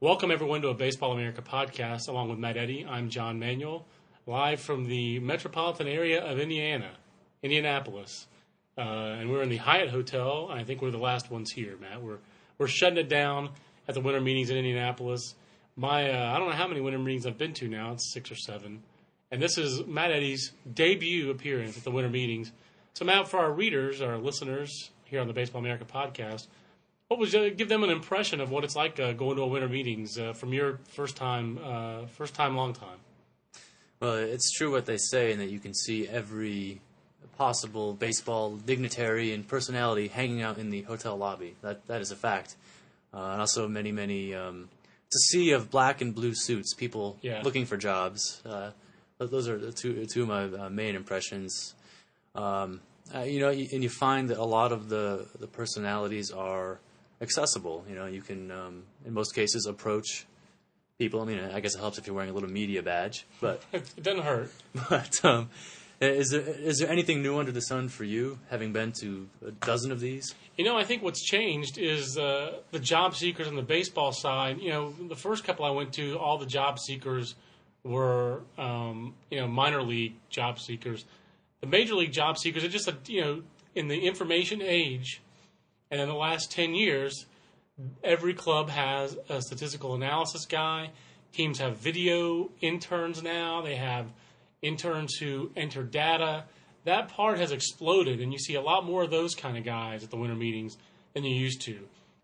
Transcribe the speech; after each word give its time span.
Welcome, 0.00 0.30
everyone, 0.30 0.62
to 0.62 0.68
a 0.68 0.74
Baseball 0.74 1.10
America 1.10 1.42
podcast. 1.42 2.08
Along 2.08 2.28
with 2.28 2.38
Matt 2.38 2.56
Eddy, 2.56 2.86
I'm 2.88 3.10
John 3.10 3.40
Manuel, 3.40 3.84
live 4.28 4.60
from 4.60 4.86
the 4.86 5.18
metropolitan 5.18 5.88
area 5.88 6.24
of 6.24 6.38
Indiana, 6.38 6.92
Indianapolis. 7.42 8.28
Uh, 8.78 8.82
and 9.18 9.28
we're 9.28 9.42
in 9.42 9.48
the 9.48 9.56
Hyatt 9.56 9.90
Hotel. 9.90 10.50
I 10.52 10.62
think 10.62 10.82
we're 10.82 10.92
the 10.92 10.98
last 10.98 11.32
ones 11.32 11.50
here, 11.50 11.76
Matt. 11.80 12.00
We're, 12.00 12.18
we're 12.58 12.68
shutting 12.68 12.96
it 12.96 13.08
down 13.08 13.50
at 13.88 13.94
the 13.94 14.00
winter 14.00 14.20
meetings 14.20 14.50
in 14.50 14.56
Indianapolis. 14.56 15.34
My, 15.74 16.12
uh, 16.12 16.32
I 16.32 16.38
don't 16.38 16.48
know 16.48 16.54
how 16.54 16.68
many 16.68 16.80
winter 16.80 17.00
meetings 17.00 17.26
I've 17.26 17.36
been 17.36 17.54
to 17.54 17.66
now, 17.66 17.90
it's 17.94 18.12
six 18.12 18.30
or 18.30 18.36
seven. 18.36 18.84
And 19.32 19.42
this 19.42 19.58
is 19.58 19.84
Matt 19.84 20.12
Eddy's 20.12 20.52
debut 20.72 21.28
appearance 21.28 21.76
at 21.76 21.82
the 21.82 21.90
winter 21.90 22.08
meetings. 22.08 22.52
So, 22.94 23.04
Matt, 23.04 23.26
for 23.26 23.40
our 23.40 23.50
readers, 23.50 24.00
our 24.00 24.16
listeners 24.16 24.90
here 25.06 25.20
on 25.20 25.26
the 25.26 25.34
Baseball 25.34 25.60
America 25.60 25.84
podcast, 25.84 26.46
what 27.08 27.18
was 27.18 27.34
uh, 27.34 27.50
give 27.56 27.68
them 27.68 27.82
an 27.82 27.90
impression 27.90 28.40
of 28.40 28.50
what 28.50 28.64
it's 28.64 28.76
like 28.76 29.00
uh, 29.00 29.12
going 29.12 29.36
to 29.36 29.42
a 29.42 29.46
winter 29.46 29.68
meetings 29.68 30.18
uh, 30.18 30.34
from 30.34 30.52
your 30.52 30.78
first 30.88 31.16
time, 31.16 31.58
uh, 31.64 32.06
first 32.06 32.34
time, 32.34 32.54
long 32.56 32.74
time? 32.74 32.98
Well, 34.00 34.14
it's 34.14 34.52
true 34.52 34.70
what 34.70 34.86
they 34.86 34.98
say, 34.98 35.32
in 35.32 35.38
that 35.38 35.50
you 35.50 35.58
can 35.58 35.74
see 35.74 36.06
every 36.06 36.80
possible 37.36 37.94
baseball 37.94 38.56
dignitary 38.56 39.32
and 39.32 39.46
personality 39.46 40.08
hanging 40.08 40.42
out 40.42 40.58
in 40.58 40.70
the 40.70 40.82
hotel 40.82 41.16
lobby. 41.16 41.56
That 41.62 41.86
that 41.86 42.00
is 42.00 42.10
a 42.10 42.16
fact, 42.16 42.56
uh, 43.12 43.30
and 43.32 43.40
also 43.40 43.66
many 43.66 43.90
many. 43.90 44.34
Um, 44.34 44.68
it's 45.06 45.16
a 45.16 45.32
sea 45.32 45.52
of 45.52 45.70
black 45.70 46.02
and 46.02 46.14
blue 46.14 46.34
suits, 46.34 46.74
people 46.74 47.16
Yeah. 47.22 47.40
looking 47.42 47.64
for 47.64 47.78
jobs. 47.78 48.42
Uh, 48.44 48.72
those 49.16 49.48
are 49.48 49.56
the 49.56 49.72
two 49.72 50.04
two 50.06 50.22
of 50.22 50.28
my 50.28 50.44
uh, 50.44 50.68
main 50.68 50.94
impressions. 50.94 51.74
Um, 52.34 52.82
you 53.24 53.40
know, 53.40 53.48
and 53.48 53.82
you 53.82 53.88
find 53.88 54.28
that 54.28 54.36
a 54.38 54.44
lot 54.44 54.70
of 54.70 54.90
the 54.90 55.26
the 55.40 55.46
personalities 55.46 56.30
are 56.30 56.78
accessible. 57.20 57.84
You 57.88 57.94
know, 57.94 58.06
you 58.06 58.22
can 58.22 58.50
um, 58.50 58.82
in 59.04 59.14
most 59.14 59.34
cases 59.34 59.66
approach 59.66 60.26
people. 60.98 61.20
I 61.20 61.24
mean, 61.24 61.38
I 61.40 61.60
guess 61.60 61.74
it 61.74 61.78
helps 61.78 61.98
if 61.98 62.06
you're 62.06 62.16
wearing 62.16 62.30
a 62.30 62.34
little 62.34 62.50
media 62.50 62.82
badge, 62.82 63.26
but 63.40 63.62
It 63.72 64.02
doesn't 64.02 64.24
hurt. 64.24 64.50
but 64.90 65.24
um, 65.24 65.50
is 66.00 66.30
there 66.30 66.42
is 66.42 66.78
there 66.78 66.90
anything 66.90 67.22
new 67.22 67.38
under 67.38 67.52
the 67.52 67.60
sun 67.60 67.88
for 67.88 68.04
you, 68.04 68.38
having 68.50 68.72
been 68.72 68.92
to 69.00 69.28
a 69.46 69.50
dozen 69.50 69.90
of 69.90 70.00
these? 70.00 70.34
You 70.56 70.64
know, 70.64 70.76
I 70.76 70.84
think 70.84 71.02
what's 71.02 71.24
changed 71.24 71.78
is 71.78 72.16
uh, 72.18 72.58
the 72.72 72.80
job 72.80 73.14
seekers 73.14 73.48
on 73.48 73.56
the 73.56 73.62
baseball 73.62 74.12
side. 74.12 74.60
You 74.60 74.70
know, 74.70 74.94
the 75.08 75.16
first 75.16 75.44
couple 75.44 75.64
I 75.64 75.70
went 75.70 75.92
to, 75.94 76.18
all 76.18 76.38
the 76.38 76.46
job 76.46 76.78
seekers 76.78 77.34
were, 77.84 78.42
um, 78.56 79.14
you 79.30 79.40
know, 79.40 79.46
minor 79.46 79.82
league 79.82 80.14
job 80.30 80.58
seekers. 80.58 81.04
The 81.60 81.66
major 81.66 81.94
league 81.94 82.12
job 82.12 82.38
seekers 82.38 82.64
are 82.64 82.68
just, 82.68 82.88
a, 82.88 82.96
you 83.06 83.20
know, 83.20 83.42
in 83.74 83.88
the 83.88 84.06
information 84.06 84.62
age, 84.62 85.20
and 85.90 86.00
in 86.00 86.08
the 86.08 86.14
last 86.14 86.50
10 86.50 86.74
years, 86.74 87.26
every 88.02 88.34
club 88.34 88.70
has 88.70 89.16
a 89.28 89.40
statistical 89.40 89.94
analysis 89.94 90.46
guy. 90.46 90.90
Teams 91.32 91.58
have 91.58 91.76
video 91.78 92.50
interns 92.60 93.22
now. 93.22 93.62
They 93.62 93.76
have 93.76 94.06
interns 94.62 95.14
who 95.16 95.50
enter 95.56 95.82
data. 95.82 96.44
That 96.84 97.08
part 97.08 97.38
has 97.38 97.52
exploded, 97.52 98.20
and 98.20 98.32
you 98.32 98.38
see 98.38 98.54
a 98.54 98.62
lot 98.62 98.84
more 98.84 99.02
of 99.02 99.10
those 99.10 99.34
kind 99.34 99.56
of 99.58 99.64
guys 99.64 100.02
at 100.02 100.10
the 100.10 100.16
winter 100.16 100.34
meetings 100.34 100.76
than 101.14 101.24
you 101.24 101.34
used 101.34 101.60
to. 101.62 101.78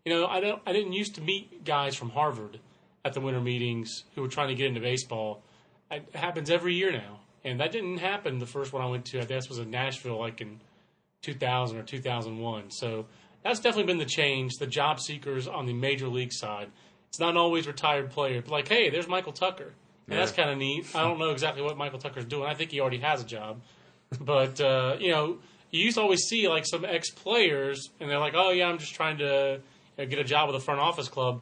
You 0.05 0.13
know, 0.13 0.25
I 0.27 0.39
don't. 0.39 0.61
I 0.65 0.73
didn't 0.73 0.93
used 0.93 1.15
to 1.15 1.21
meet 1.21 1.63
guys 1.63 1.95
from 1.95 2.09
Harvard 2.09 2.59
at 3.03 3.13
the 3.13 3.21
winter 3.21 3.41
meetings 3.41 4.03
who 4.15 4.21
were 4.21 4.27
trying 4.27 4.49
to 4.49 4.55
get 4.55 4.67
into 4.67 4.81
baseball. 4.81 5.43
It 5.91 6.15
happens 6.15 6.49
every 6.49 6.73
year 6.73 6.91
now, 6.91 7.19
and 7.43 7.59
that 7.59 7.71
didn't 7.71 7.97
happen 7.97 8.39
the 8.39 8.45
first 8.45 8.73
one 8.73 8.81
I 8.81 8.87
went 8.87 9.05
to. 9.05 9.21
I 9.21 9.25
guess 9.25 9.49
was 9.49 9.59
in 9.59 9.69
Nashville, 9.69 10.19
like 10.19 10.41
in 10.41 10.59
2000 11.21 11.77
or 11.77 11.83
2001. 11.83 12.71
So 12.71 13.05
that's 13.45 13.59
definitely 13.59 13.93
been 13.93 13.99
the 13.99 14.05
change. 14.05 14.55
The 14.55 14.65
job 14.65 14.99
seekers 14.99 15.47
on 15.47 15.67
the 15.67 15.73
major 15.73 16.07
league 16.07 16.33
side. 16.33 16.71
It's 17.09 17.19
not 17.19 17.37
always 17.37 17.67
retired 17.67 18.09
players, 18.09 18.43
but 18.43 18.51
like, 18.51 18.67
hey, 18.67 18.89
there's 18.89 19.07
Michael 19.07 19.33
Tucker. 19.33 19.71
And 20.07 20.19
that's 20.19 20.31
kind 20.31 20.49
of 20.49 20.57
neat. 20.57 20.87
I 20.95 21.03
don't 21.03 21.19
know 21.19 21.29
exactly 21.29 21.61
what 21.61 21.77
Michael 21.77 21.99
Tucker's 21.99 22.25
doing. 22.25 22.47
I 22.47 22.55
think 22.55 22.71
he 22.71 22.79
already 22.79 22.99
has 22.99 23.21
a 23.21 23.25
job. 23.25 23.61
But, 24.19 24.59
uh, 24.59 24.97
you 24.99 25.11
know, 25.11 25.39
you 25.71 25.83
used 25.83 25.95
to 25.97 26.01
always 26.01 26.21
see 26.21 26.47
like 26.47 26.65
some 26.65 26.85
ex 26.85 27.11
players, 27.11 27.89
and 27.99 28.09
they're 28.09 28.19
like, 28.19 28.33
oh, 28.35 28.51
yeah, 28.51 28.67
I'm 28.67 28.77
just 28.77 28.93
trying 28.93 29.19
to 29.19 29.61
you 29.97 30.03
know, 30.03 30.09
get 30.09 30.19
a 30.19 30.23
job 30.23 30.47
with 30.47 30.55
a 30.55 30.63
front 30.63 30.79
office 30.79 31.07
club. 31.07 31.41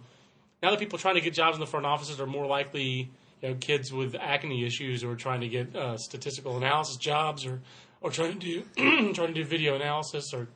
Now 0.61 0.71
that 0.71 0.79
people 0.79 0.99
trying 0.99 1.15
to 1.15 1.21
get 1.21 1.33
jobs 1.33 1.55
in 1.55 1.61
the 1.61 1.67
front 1.67 1.85
offices 1.85 2.19
are 2.19 2.25
more 2.25 2.45
likely, 2.47 3.11
you 3.41 3.49
know, 3.49 3.55
kids 3.55 3.91
with 3.91 4.15
acne 4.15 4.65
issues 4.65 5.01
who 5.01 5.09
are 5.09 5.15
trying 5.15 5.41
to 5.41 5.47
get 5.47 5.75
uh, 5.75 5.97
statistical 5.97 6.57
analysis 6.57 6.97
jobs 6.97 7.45
or, 7.45 7.61
or 8.01 8.11
trying 8.11 8.39
to 8.39 8.39
do 8.39 8.63
trying 9.13 9.27
to 9.27 9.33
do 9.33 9.43
video 9.43 9.75
analysis 9.75 10.33
or 10.33 10.47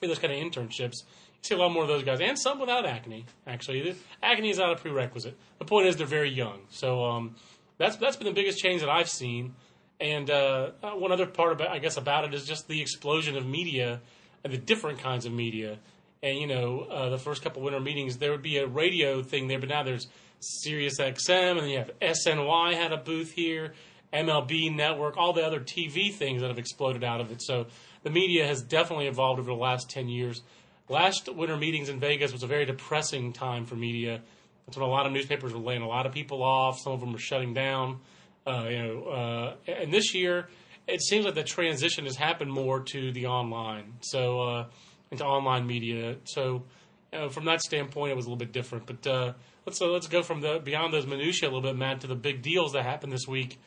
those 0.00 0.18
kind 0.18 0.32
of 0.32 0.38
internships. 0.38 1.02
You 1.02 1.42
see 1.42 1.54
a 1.54 1.58
lot 1.58 1.72
more 1.72 1.82
of 1.82 1.88
those 1.88 2.04
guys, 2.04 2.20
and 2.20 2.38
some 2.38 2.60
without 2.60 2.86
acne. 2.86 3.26
Actually, 3.46 3.96
acne 4.22 4.50
is 4.50 4.58
not 4.58 4.72
a 4.72 4.76
prerequisite. 4.76 5.36
The 5.58 5.64
point 5.64 5.86
is 5.86 5.96
they're 5.96 6.06
very 6.06 6.30
young, 6.30 6.60
so 6.68 7.04
um, 7.04 7.36
that's 7.78 7.96
that's 7.96 8.16
been 8.16 8.26
the 8.26 8.34
biggest 8.34 8.58
change 8.58 8.80
that 8.80 8.90
I've 8.90 9.08
seen. 9.08 9.54
And 10.00 10.30
uh, 10.30 10.70
uh, 10.82 10.90
one 10.92 11.12
other 11.12 11.26
part 11.26 11.52
about 11.52 11.68
I 11.68 11.78
guess 11.78 11.96
about 11.96 12.24
it 12.24 12.34
is 12.34 12.46
just 12.46 12.68
the 12.68 12.80
explosion 12.80 13.36
of 13.36 13.46
media 13.46 14.00
and 14.44 14.52
the 14.52 14.58
different 14.58 14.98
kinds 15.00 15.26
of 15.26 15.32
media. 15.32 15.78
And 16.22 16.38
you 16.38 16.46
know, 16.46 16.80
uh, 16.80 17.08
the 17.10 17.18
first 17.18 17.42
couple 17.42 17.62
winter 17.62 17.80
meetings, 17.80 18.18
there 18.18 18.30
would 18.30 18.42
be 18.42 18.58
a 18.58 18.66
radio 18.66 19.22
thing 19.22 19.48
there, 19.48 19.58
but 19.58 19.68
now 19.68 19.82
there's 19.82 20.08
Sirius 20.40 20.98
XM, 20.98 21.58
and 21.58 21.70
you 21.70 21.78
have 21.78 21.90
SNY 22.00 22.74
had 22.74 22.92
a 22.92 22.96
booth 22.96 23.32
here, 23.32 23.74
MLB 24.12 24.74
Network, 24.74 25.16
all 25.16 25.32
the 25.32 25.46
other 25.46 25.60
TV 25.60 26.12
things 26.12 26.40
that 26.40 26.48
have 26.48 26.58
exploded 26.58 27.04
out 27.04 27.20
of 27.20 27.30
it. 27.30 27.42
So 27.42 27.66
the 28.02 28.10
media 28.10 28.46
has 28.46 28.62
definitely 28.62 29.06
evolved 29.06 29.40
over 29.40 29.50
the 29.50 29.56
last 29.56 29.90
ten 29.90 30.08
years. 30.08 30.42
Last 30.88 31.32
winter 31.32 31.56
meetings 31.56 31.88
in 31.88 32.00
Vegas 32.00 32.32
was 32.32 32.42
a 32.42 32.46
very 32.46 32.64
depressing 32.64 33.32
time 33.32 33.64
for 33.64 33.76
media. 33.76 34.20
That's 34.66 34.76
when 34.76 34.86
a 34.86 34.90
lot 34.90 35.06
of 35.06 35.12
newspapers 35.12 35.52
were 35.52 35.60
laying 35.60 35.82
a 35.82 35.88
lot 35.88 36.06
of 36.06 36.12
people 36.12 36.42
off. 36.42 36.78
Some 36.80 36.92
of 36.92 37.00
them 37.00 37.12
were 37.12 37.18
shutting 37.18 37.54
down. 37.54 38.00
Uh, 38.46 38.66
you 38.68 38.82
know, 38.82 39.04
uh, 39.04 39.70
and 39.70 39.92
this 39.92 40.14
year 40.14 40.48
it 40.86 41.02
seems 41.02 41.24
like 41.24 41.34
the 41.34 41.44
transition 41.44 42.04
has 42.04 42.16
happened 42.16 42.50
more 42.50 42.80
to 42.80 43.12
the 43.12 43.26
online, 43.26 43.94
so 44.00 44.40
uh, 44.40 44.66
into 45.10 45.24
online 45.24 45.66
media. 45.66 46.16
So 46.24 46.64
you 47.12 47.18
know, 47.18 47.28
from 47.28 47.44
that 47.46 47.60
standpoint, 47.60 48.12
it 48.12 48.16
was 48.16 48.26
a 48.26 48.28
little 48.28 48.38
bit 48.38 48.52
different. 48.52 48.86
But 48.86 49.06
uh, 49.06 49.32
let's 49.66 49.80
uh, 49.80 49.86
let's 49.86 50.08
go 50.08 50.22
from 50.22 50.40
the 50.40 50.60
beyond 50.62 50.92
those 50.92 51.06
minutiae 51.06 51.48
a 51.48 51.50
little 51.50 51.62
bit, 51.62 51.76
Matt, 51.76 52.00
to 52.02 52.06
the 52.06 52.14
big 52.14 52.42
deals 52.42 52.72
that 52.72 52.84
happened 52.84 53.12
this 53.12 53.26
week. 53.28 53.58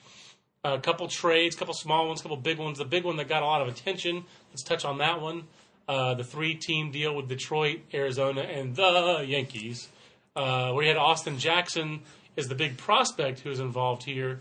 A 0.65 0.79
couple 0.79 1.07
trades, 1.09 1.55
a 1.55 1.59
couple 1.59 1.73
small 1.73 2.07
ones, 2.07 2.21
a 2.21 2.23
couple 2.23 2.37
big 2.37 2.57
ones. 2.57 2.77
The 2.77 2.85
big 2.85 3.03
one 3.03 3.17
that 3.17 3.27
got 3.27 3.43
a 3.43 3.45
lot 3.45 3.61
of 3.61 3.67
attention. 3.67 4.23
Let's 4.51 4.63
touch 4.63 4.85
on 4.85 4.97
that 4.99 5.21
one. 5.21 5.43
Uh, 5.89 6.13
the 6.13 6.23
three-team 6.23 6.91
deal 6.91 7.13
with 7.13 7.27
Detroit, 7.27 7.81
Arizona, 7.93 8.41
and 8.41 8.73
the 8.73 9.25
Yankees, 9.27 9.89
uh, 10.37 10.71
where 10.71 10.83
you 10.83 10.87
had 10.87 10.97
Austin 10.97 11.37
Jackson 11.37 12.01
is 12.37 12.47
the 12.47 12.55
big 12.55 12.77
prospect 12.77 13.41
who 13.41 13.51
is 13.51 13.59
involved 13.59 14.03
here. 14.03 14.39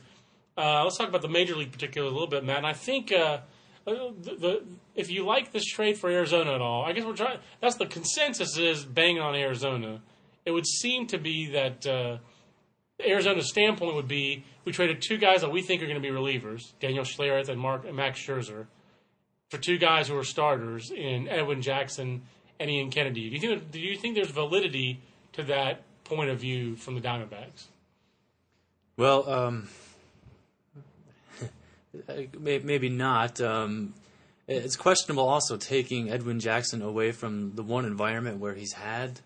Uh, 0.56 0.84
let's 0.84 0.96
talk 0.96 1.08
about 1.08 1.22
the 1.22 1.28
major 1.28 1.56
league 1.56 1.72
particular 1.72 2.06
a 2.06 2.10
little 2.12 2.28
bit, 2.28 2.44
Matt. 2.44 2.58
And 2.58 2.66
I 2.66 2.74
think 2.74 3.10
uh, 3.10 3.38
the, 3.84 4.14
the 4.22 4.62
if 4.94 5.10
you 5.10 5.24
like 5.24 5.50
this 5.50 5.64
trade 5.64 5.98
for 5.98 6.08
Arizona 6.08 6.54
at 6.54 6.60
all, 6.60 6.84
I 6.84 6.92
guess 6.92 7.04
we're 7.04 7.16
trying. 7.16 7.38
That's 7.60 7.76
the 7.76 7.86
consensus 7.86 8.56
is 8.56 8.84
banging 8.84 9.20
on 9.20 9.34
Arizona. 9.34 10.00
It 10.44 10.52
would 10.52 10.66
seem 10.66 11.06
to 11.08 11.18
be 11.18 11.50
that 11.52 11.86
uh, 11.86 12.18
Arizona's 13.06 13.48
standpoint 13.48 13.94
would 13.94 14.08
be 14.08 14.44
we 14.64 14.72
traded 14.72 15.02
two 15.02 15.18
guys 15.18 15.40
that 15.40 15.50
we 15.50 15.62
think 15.62 15.82
are 15.82 15.86
going 15.86 16.00
to 16.00 16.02
be 16.02 16.14
relievers, 16.14 16.72
Daniel 16.80 17.04
Schlereth 17.04 17.48
and 17.48 17.60
Mark 17.60 17.84
and 17.84 17.96
Max 17.96 18.20
Scherzer, 18.20 18.66
for 19.48 19.58
two 19.58 19.78
guys 19.78 20.08
who 20.08 20.16
are 20.16 20.24
starters 20.24 20.90
in 20.90 21.28
Edwin 21.28 21.62
Jackson 21.62 22.22
and 22.58 22.70
Ian 22.70 22.90
Kennedy. 22.90 23.28
Do 23.28 23.34
you 23.34 23.40
think 23.40 23.70
do 23.70 23.80
you 23.80 23.96
think 23.96 24.14
there's 24.14 24.30
validity 24.30 25.00
to 25.32 25.42
that 25.44 25.82
point 26.04 26.30
of 26.30 26.38
view 26.38 26.76
from 26.76 26.94
the 26.94 27.00
Diamondbacks? 27.00 27.66
Well, 28.96 29.28
um, 29.28 29.68
maybe 32.38 32.88
not. 32.88 33.40
Um, 33.40 33.94
it's 34.48 34.76
questionable 34.76 35.28
also 35.28 35.56
taking 35.56 36.10
Edwin 36.10 36.40
Jackson 36.40 36.82
away 36.82 37.12
from 37.12 37.54
the 37.54 37.62
one 37.62 37.84
environment 37.84 38.38
where 38.38 38.54
he's 38.54 38.72
had 38.72 39.20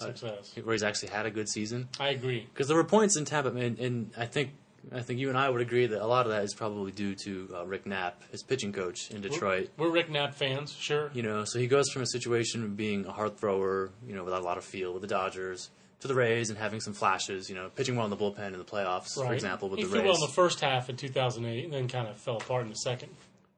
Success. 0.00 0.52
where 0.62 0.72
he's 0.72 0.82
actually 0.82 1.08
had 1.08 1.26
a 1.26 1.30
good 1.30 1.48
season. 1.48 1.88
I 1.98 2.10
agree. 2.10 2.46
Because 2.52 2.68
there 2.68 2.76
were 2.76 2.84
points 2.84 3.16
in 3.16 3.24
Tampa, 3.24 3.50
and, 3.50 3.78
and 3.78 4.10
I 4.16 4.26
think 4.26 4.50
I 4.94 5.00
think 5.02 5.20
you 5.20 5.28
and 5.28 5.36
I 5.36 5.48
would 5.48 5.60
agree 5.60 5.86
that 5.86 6.02
a 6.02 6.06
lot 6.06 6.26
of 6.26 6.32
that 6.32 6.42
is 6.42 6.54
probably 6.54 6.90
due 6.90 7.14
to 7.24 7.54
uh, 7.54 7.66
Rick 7.66 7.86
Knapp, 7.86 8.22
his 8.30 8.42
pitching 8.42 8.72
coach 8.72 9.10
in 9.10 9.20
Detroit. 9.20 9.70
We're 9.76 9.90
Rick 9.90 10.10
Knapp 10.10 10.34
fans, 10.34 10.72
sure. 10.72 11.10
You 11.12 11.22
know, 11.22 11.44
so 11.44 11.58
he 11.58 11.66
goes 11.66 11.90
from 11.90 12.02
a 12.02 12.06
situation 12.06 12.64
of 12.64 12.76
being 12.76 13.04
a 13.04 13.12
hard 13.12 13.36
thrower, 13.36 13.90
you 14.06 14.14
know, 14.14 14.24
without 14.24 14.40
a 14.40 14.44
lot 14.44 14.58
of 14.58 14.64
feel 14.64 14.92
with 14.92 15.02
the 15.02 15.08
Dodgers, 15.08 15.70
to 16.00 16.08
the 16.08 16.14
Rays 16.14 16.48
and 16.48 16.58
having 16.58 16.80
some 16.80 16.94
flashes. 16.94 17.48
You 17.48 17.56
know, 17.56 17.68
pitching 17.68 17.94
well 17.96 18.06
in 18.06 18.10
the 18.10 18.16
bullpen 18.16 18.52
in 18.52 18.58
the 18.58 18.64
playoffs, 18.64 19.14
for 19.14 19.32
example, 19.34 19.68
with 19.68 19.80
he 19.80 19.84
the 19.84 19.90
Rays. 19.90 20.04
well 20.04 20.14
in 20.14 20.20
the 20.20 20.32
first 20.32 20.60
half 20.60 20.88
in 20.88 20.96
2008, 20.96 21.64
and 21.64 21.72
then 21.72 21.88
kind 21.88 22.08
of 22.08 22.16
fell 22.18 22.38
apart 22.38 22.62
in 22.64 22.70
the 22.70 22.76
second. 22.76 23.10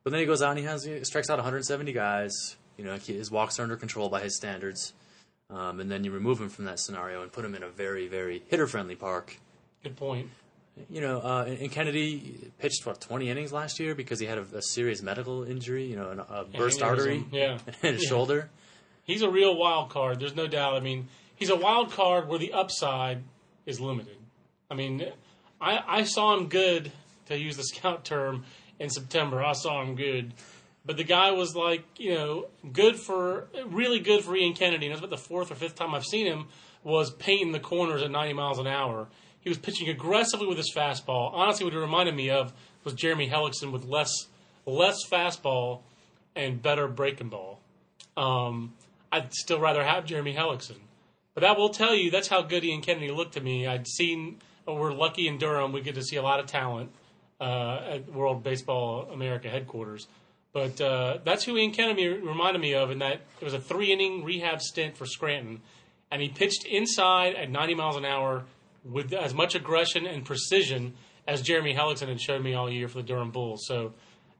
But 0.04 0.10
then 0.10 0.20
he 0.20 0.26
goes 0.26 0.42
out 0.42 0.50
and 0.50 0.58
he 0.58 0.64
has 0.64 0.84
he 0.84 1.04
strikes 1.04 1.30
out 1.30 1.38
170 1.38 1.92
guys. 1.92 2.56
You 2.76 2.84
know, 2.84 2.96
his 2.96 3.30
walks 3.30 3.60
are 3.60 3.62
under 3.62 3.76
control 3.76 4.08
by 4.08 4.20
his 4.20 4.36
standards. 4.36 4.92
Um, 5.52 5.80
and 5.80 5.90
then 5.90 6.02
you 6.04 6.10
remove 6.12 6.40
him 6.40 6.48
from 6.48 6.64
that 6.64 6.80
scenario 6.80 7.22
and 7.22 7.30
put 7.30 7.44
him 7.44 7.54
in 7.54 7.62
a 7.62 7.68
very, 7.68 8.08
very 8.08 8.42
hitter-friendly 8.48 8.96
park. 8.96 9.36
Good 9.82 9.96
point. 9.96 10.30
You 10.88 11.02
know, 11.02 11.18
uh, 11.20 11.44
and 11.46 11.58
and 11.58 11.70
Kennedy 11.70 12.50
pitched 12.58 12.86
what 12.86 12.98
20 13.02 13.28
innings 13.28 13.52
last 13.52 13.78
year 13.78 13.94
because 13.94 14.18
he 14.18 14.24
had 14.26 14.38
a, 14.38 14.46
a 14.54 14.62
serious 14.62 15.02
medical 15.02 15.44
injury. 15.44 15.84
You 15.84 15.96
know, 15.96 16.10
an- 16.10 16.20
a 16.20 16.44
burst 16.44 16.80
aneurysm, 16.80 16.86
artery 16.86 17.24
yeah. 17.30 17.58
in 17.82 17.94
his 17.94 18.02
Yeah. 18.04 18.08
shoulder. 18.08 18.50
He's 19.04 19.20
a 19.20 19.28
real 19.28 19.54
wild 19.56 19.90
card. 19.90 20.20
There's 20.20 20.34
no 20.34 20.46
doubt. 20.46 20.74
I 20.74 20.80
mean, 20.80 21.08
he's 21.36 21.50
a 21.50 21.56
wild 21.56 21.90
card 21.90 22.28
where 22.28 22.38
the 22.38 22.52
upside 22.54 23.22
is 23.66 23.78
limited. 23.80 24.16
I 24.70 24.74
mean, 24.74 25.04
I, 25.60 25.80
I 25.86 26.02
saw 26.04 26.34
him 26.36 26.48
good, 26.48 26.90
to 27.26 27.36
use 27.38 27.58
the 27.58 27.64
scout 27.64 28.04
term, 28.06 28.44
in 28.78 28.88
September. 28.88 29.42
I 29.42 29.52
saw 29.52 29.82
him 29.82 29.94
good. 29.96 30.32
But 30.84 30.96
the 30.96 31.04
guy 31.04 31.30
was 31.30 31.54
like, 31.54 31.84
you 31.96 32.14
know, 32.14 32.46
good 32.72 32.96
for, 32.96 33.48
really 33.66 34.00
good 34.00 34.24
for 34.24 34.34
Ian 34.34 34.54
Kennedy. 34.54 34.86
And 34.86 34.92
that's 34.92 35.00
about 35.00 35.10
the 35.10 35.22
fourth 35.22 35.50
or 35.52 35.54
fifth 35.54 35.76
time 35.76 35.94
I've 35.94 36.04
seen 36.04 36.26
him 36.26 36.46
was 36.82 37.12
painting 37.12 37.52
the 37.52 37.60
corners 37.60 38.02
at 38.02 38.10
90 38.10 38.32
miles 38.34 38.58
an 38.58 38.66
hour. 38.66 39.08
He 39.40 39.48
was 39.48 39.58
pitching 39.58 39.88
aggressively 39.88 40.46
with 40.46 40.56
his 40.56 40.72
fastball. 40.74 41.32
Honestly, 41.32 41.64
what 41.64 41.74
it 41.74 41.78
reminded 41.78 42.14
me 42.14 42.30
of 42.30 42.52
was 42.84 42.94
Jeremy 42.94 43.28
Hellickson 43.28 43.72
with 43.72 43.84
less 43.84 44.10
less 44.64 44.96
fastball 45.08 45.80
and 46.36 46.62
better 46.62 46.86
breaking 46.86 47.28
ball. 47.28 47.60
Um, 48.16 48.74
I'd 49.10 49.32
still 49.34 49.58
rather 49.58 49.84
have 49.84 50.04
Jeremy 50.04 50.34
Hellickson. 50.34 50.78
But 51.34 51.40
that 51.40 51.56
will 51.56 51.70
tell 51.70 51.94
you 51.94 52.10
that's 52.10 52.28
how 52.28 52.42
good 52.42 52.64
Ian 52.64 52.82
Kennedy 52.82 53.10
looked 53.10 53.34
to 53.34 53.40
me. 53.40 53.66
I'd 53.66 53.88
seen, 53.88 54.38
oh, 54.66 54.74
we're 54.74 54.92
lucky 54.92 55.26
in 55.26 55.38
Durham, 55.38 55.72
we 55.72 55.80
get 55.80 55.94
to 55.94 56.02
see 56.02 56.16
a 56.16 56.22
lot 56.22 56.40
of 56.40 56.46
talent 56.46 56.90
uh, 57.40 57.80
at 57.88 58.12
World 58.12 58.42
Baseball 58.42 59.08
America 59.12 59.48
headquarters. 59.48 60.06
But 60.52 60.80
uh, 60.80 61.18
that's 61.24 61.44
who 61.44 61.56
Ian 61.56 61.72
Kennedy 61.72 62.08
reminded 62.08 62.60
me 62.60 62.74
of 62.74 62.90
in 62.90 62.98
that 62.98 63.22
it 63.40 63.44
was 63.44 63.54
a 63.54 63.60
three 63.60 63.92
inning 63.92 64.24
rehab 64.24 64.60
stint 64.60 64.96
for 64.96 65.06
Scranton. 65.06 65.62
And 66.10 66.20
he 66.20 66.28
pitched 66.28 66.66
inside 66.66 67.34
at 67.36 67.50
90 67.50 67.74
miles 67.74 67.96
an 67.96 68.04
hour 68.04 68.44
with 68.84 69.12
as 69.12 69.32
much 69.32 69.54
aggression 69.54 70.06
and 70.06 70.24
precision 70.24 70.94
as 71.26 71.40
Jeremy 71.40 71.74
Hellickson 71.74 72.08
had 72.08 72.20
showed 72.20 72.42
me 72.42 72.54
all 72.54 72.70
year 72.70 72.88
for 72.88 72.98
the 72.98 73.04
Durham 73.04 73.30
Bulls. 73.30 73.64
So 73.66 73.94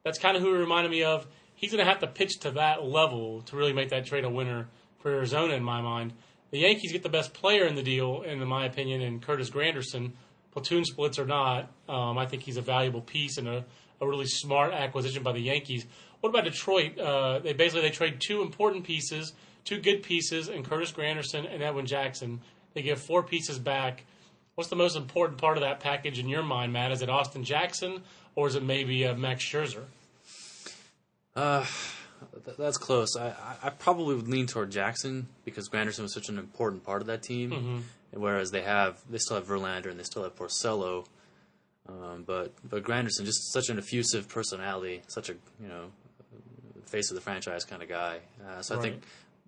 that's 0.05 0.19
kind 0.19 0.37
of 0.37 0.43
who 0.43 0.53
he 0.53 0.59
reminded 0.59 0.91
me 0.91 1.05
of. 1.05 1.26
He's 1.55 1.70
going 1.70 1.85
to 1.85 1.91
have 1.91 2.00
to 2.00 2.06
pitch 2.06 2.41
to 2.41 2.50
that 2.53 2.85
level 2.85 3.43
to 3.43 3.56
really 3.56 3.73
make 3.73 3.91
that 3.91 4.05
trade 4.05 4.25
a 4.25 4.31
winner 4.31 4.69
for 4.99 5.11
Arizona, 5.11 5.55
in 5.55 5.62
my 5.62 5.81
mind. 5.81 6.12
The 6.50 6.59
Yankees 6.59 6.93
get 6.93 7.03
the 7.03 7.09
best 7.09 7.32
player 7.32 7.64
in 7.67 7.76
the 7.76 7.82
deal, 7.82 8.23
in 8.23 8.47
my 8.47 8.67
opinion, 8.67 9.00
in 9.00 9.20
Curtis 9.20 9.49
Granderson. 9.49 10.12
Platoon 10.50 10.85
splits 10.85 11.19
or 11.19 11.25
not, 11.25 11.70
um, 11.88 12.19
I 12.19 12.26
think 12.26 12.43
he's 12.43 12.59
a 12.59 12.62
valuable 12.62 13.00
piece 13.00 13.38
and 13.38 13.49
a, 13.49 13.64
a 14.02 14.06
really 14.06 14.26
smart 14.26 14.72
acquisition 14.72 15.22
by 15.22 15.32
the 15.32 15.40
Yankees. 15.40 15.87
What 16.20 16.31
about 16.31 16.44
Detroit? 16.44 16.99
Uh, 16.99 17.38
they 17.38 17.52
basically 17.52 17.82
they 17.82 17.90
trade 17.90 18.20
two 18.20 18.43
important 18.43 18.84
pieces, 18.84 19.32
two 19.64 19.81
good 19.81 20.02
pieces, 20.02 20.49
and 20.49 20.64
Curtis 20.64 20.93
Granderson 20.93 21.52
and 21.52 21.62
Edwin 21.62 21.87
Jackson. 21.87 22.40
They 22.75 22.82
give 22.82 23.00
four 23.00 23.22
pieces 23.22 23.58
back. 23.58 24.04
What's 24.54 24.69
the 24.69 24.76
most 24.76 24.96
important 24.96 25.38
part 25.38 25.56
of 25.56 25.62
that 25.62 25.81
package 25.81 26.19
in 26.19 26.28
your 26.28 26.43
mind, 26.43 26.72
Matt? 26.72 26.93
Is 26.93 27.00
it 27.00 27.08
Austin 27.08 27.44
Jackson 27.44 28.02
or 28.34 28.49
is 28.49 28.54
it 28.54 28.62
maybe 28.62 29.06
uh, 29.06 29.14
Max 29.14 29.43
Scherzer? 29.43 29.84
Uh, 31.34 31.64
th- 32.44 32.56
that's 32.58 32.76
close. 32.76 33.16
I, 33.16 33.34
I, 33.62 33.70
probably 33.70 34.14
would 34.14 34.28
lean 34.28 34.46
toward 34.46 34.70
Jackson 34.70 35.28
because 35.46 35.70
Granderson 35.70 36.02
was 36.02 36.12
such 36.12 36.28
an 36.28 36.38
important 36.38 36.84
part 36.84 37.00
of 37.00 37.06
that 37.06 37.22
team. 37.22 37.50
Mm-hmm. 37.50 37.78
Whereas 38.20 38.50
they 38.50 38.60
have, 38.60 39.00
they 39.08 39.16
still 39.16 39.37
have 39.37 39.46
Verlander 39.46 39.87
and 39.87 39.99
they 39.99 40.04
still 40.04 40.22
have 40.22 40.37
Porcello. 40.37 41.06
Um, 41.88 42.25
but 42.26 42.52
but 42.69 42.84
Granderson 42.84 43.25
just 43.25 43.52
such 43.52 43.69
an 43.69 43.79
effusive 43.79 44.29
personality, 44.29 45.02
such 45.08 45.31
a 45.31 45.34
you 45.61 45.69
know 45.69 45.87
face 46.87 47.11
of 47.11 47.14
the 47.14 47.20
franchise 47.20 47.64
kind 47.64 47.82
of 47.82 47.88
guy. 47.88 48.20
Uh, 48.46 48.62
so 48.62 48.79
I 48.79 48.82
think 48.82 49.02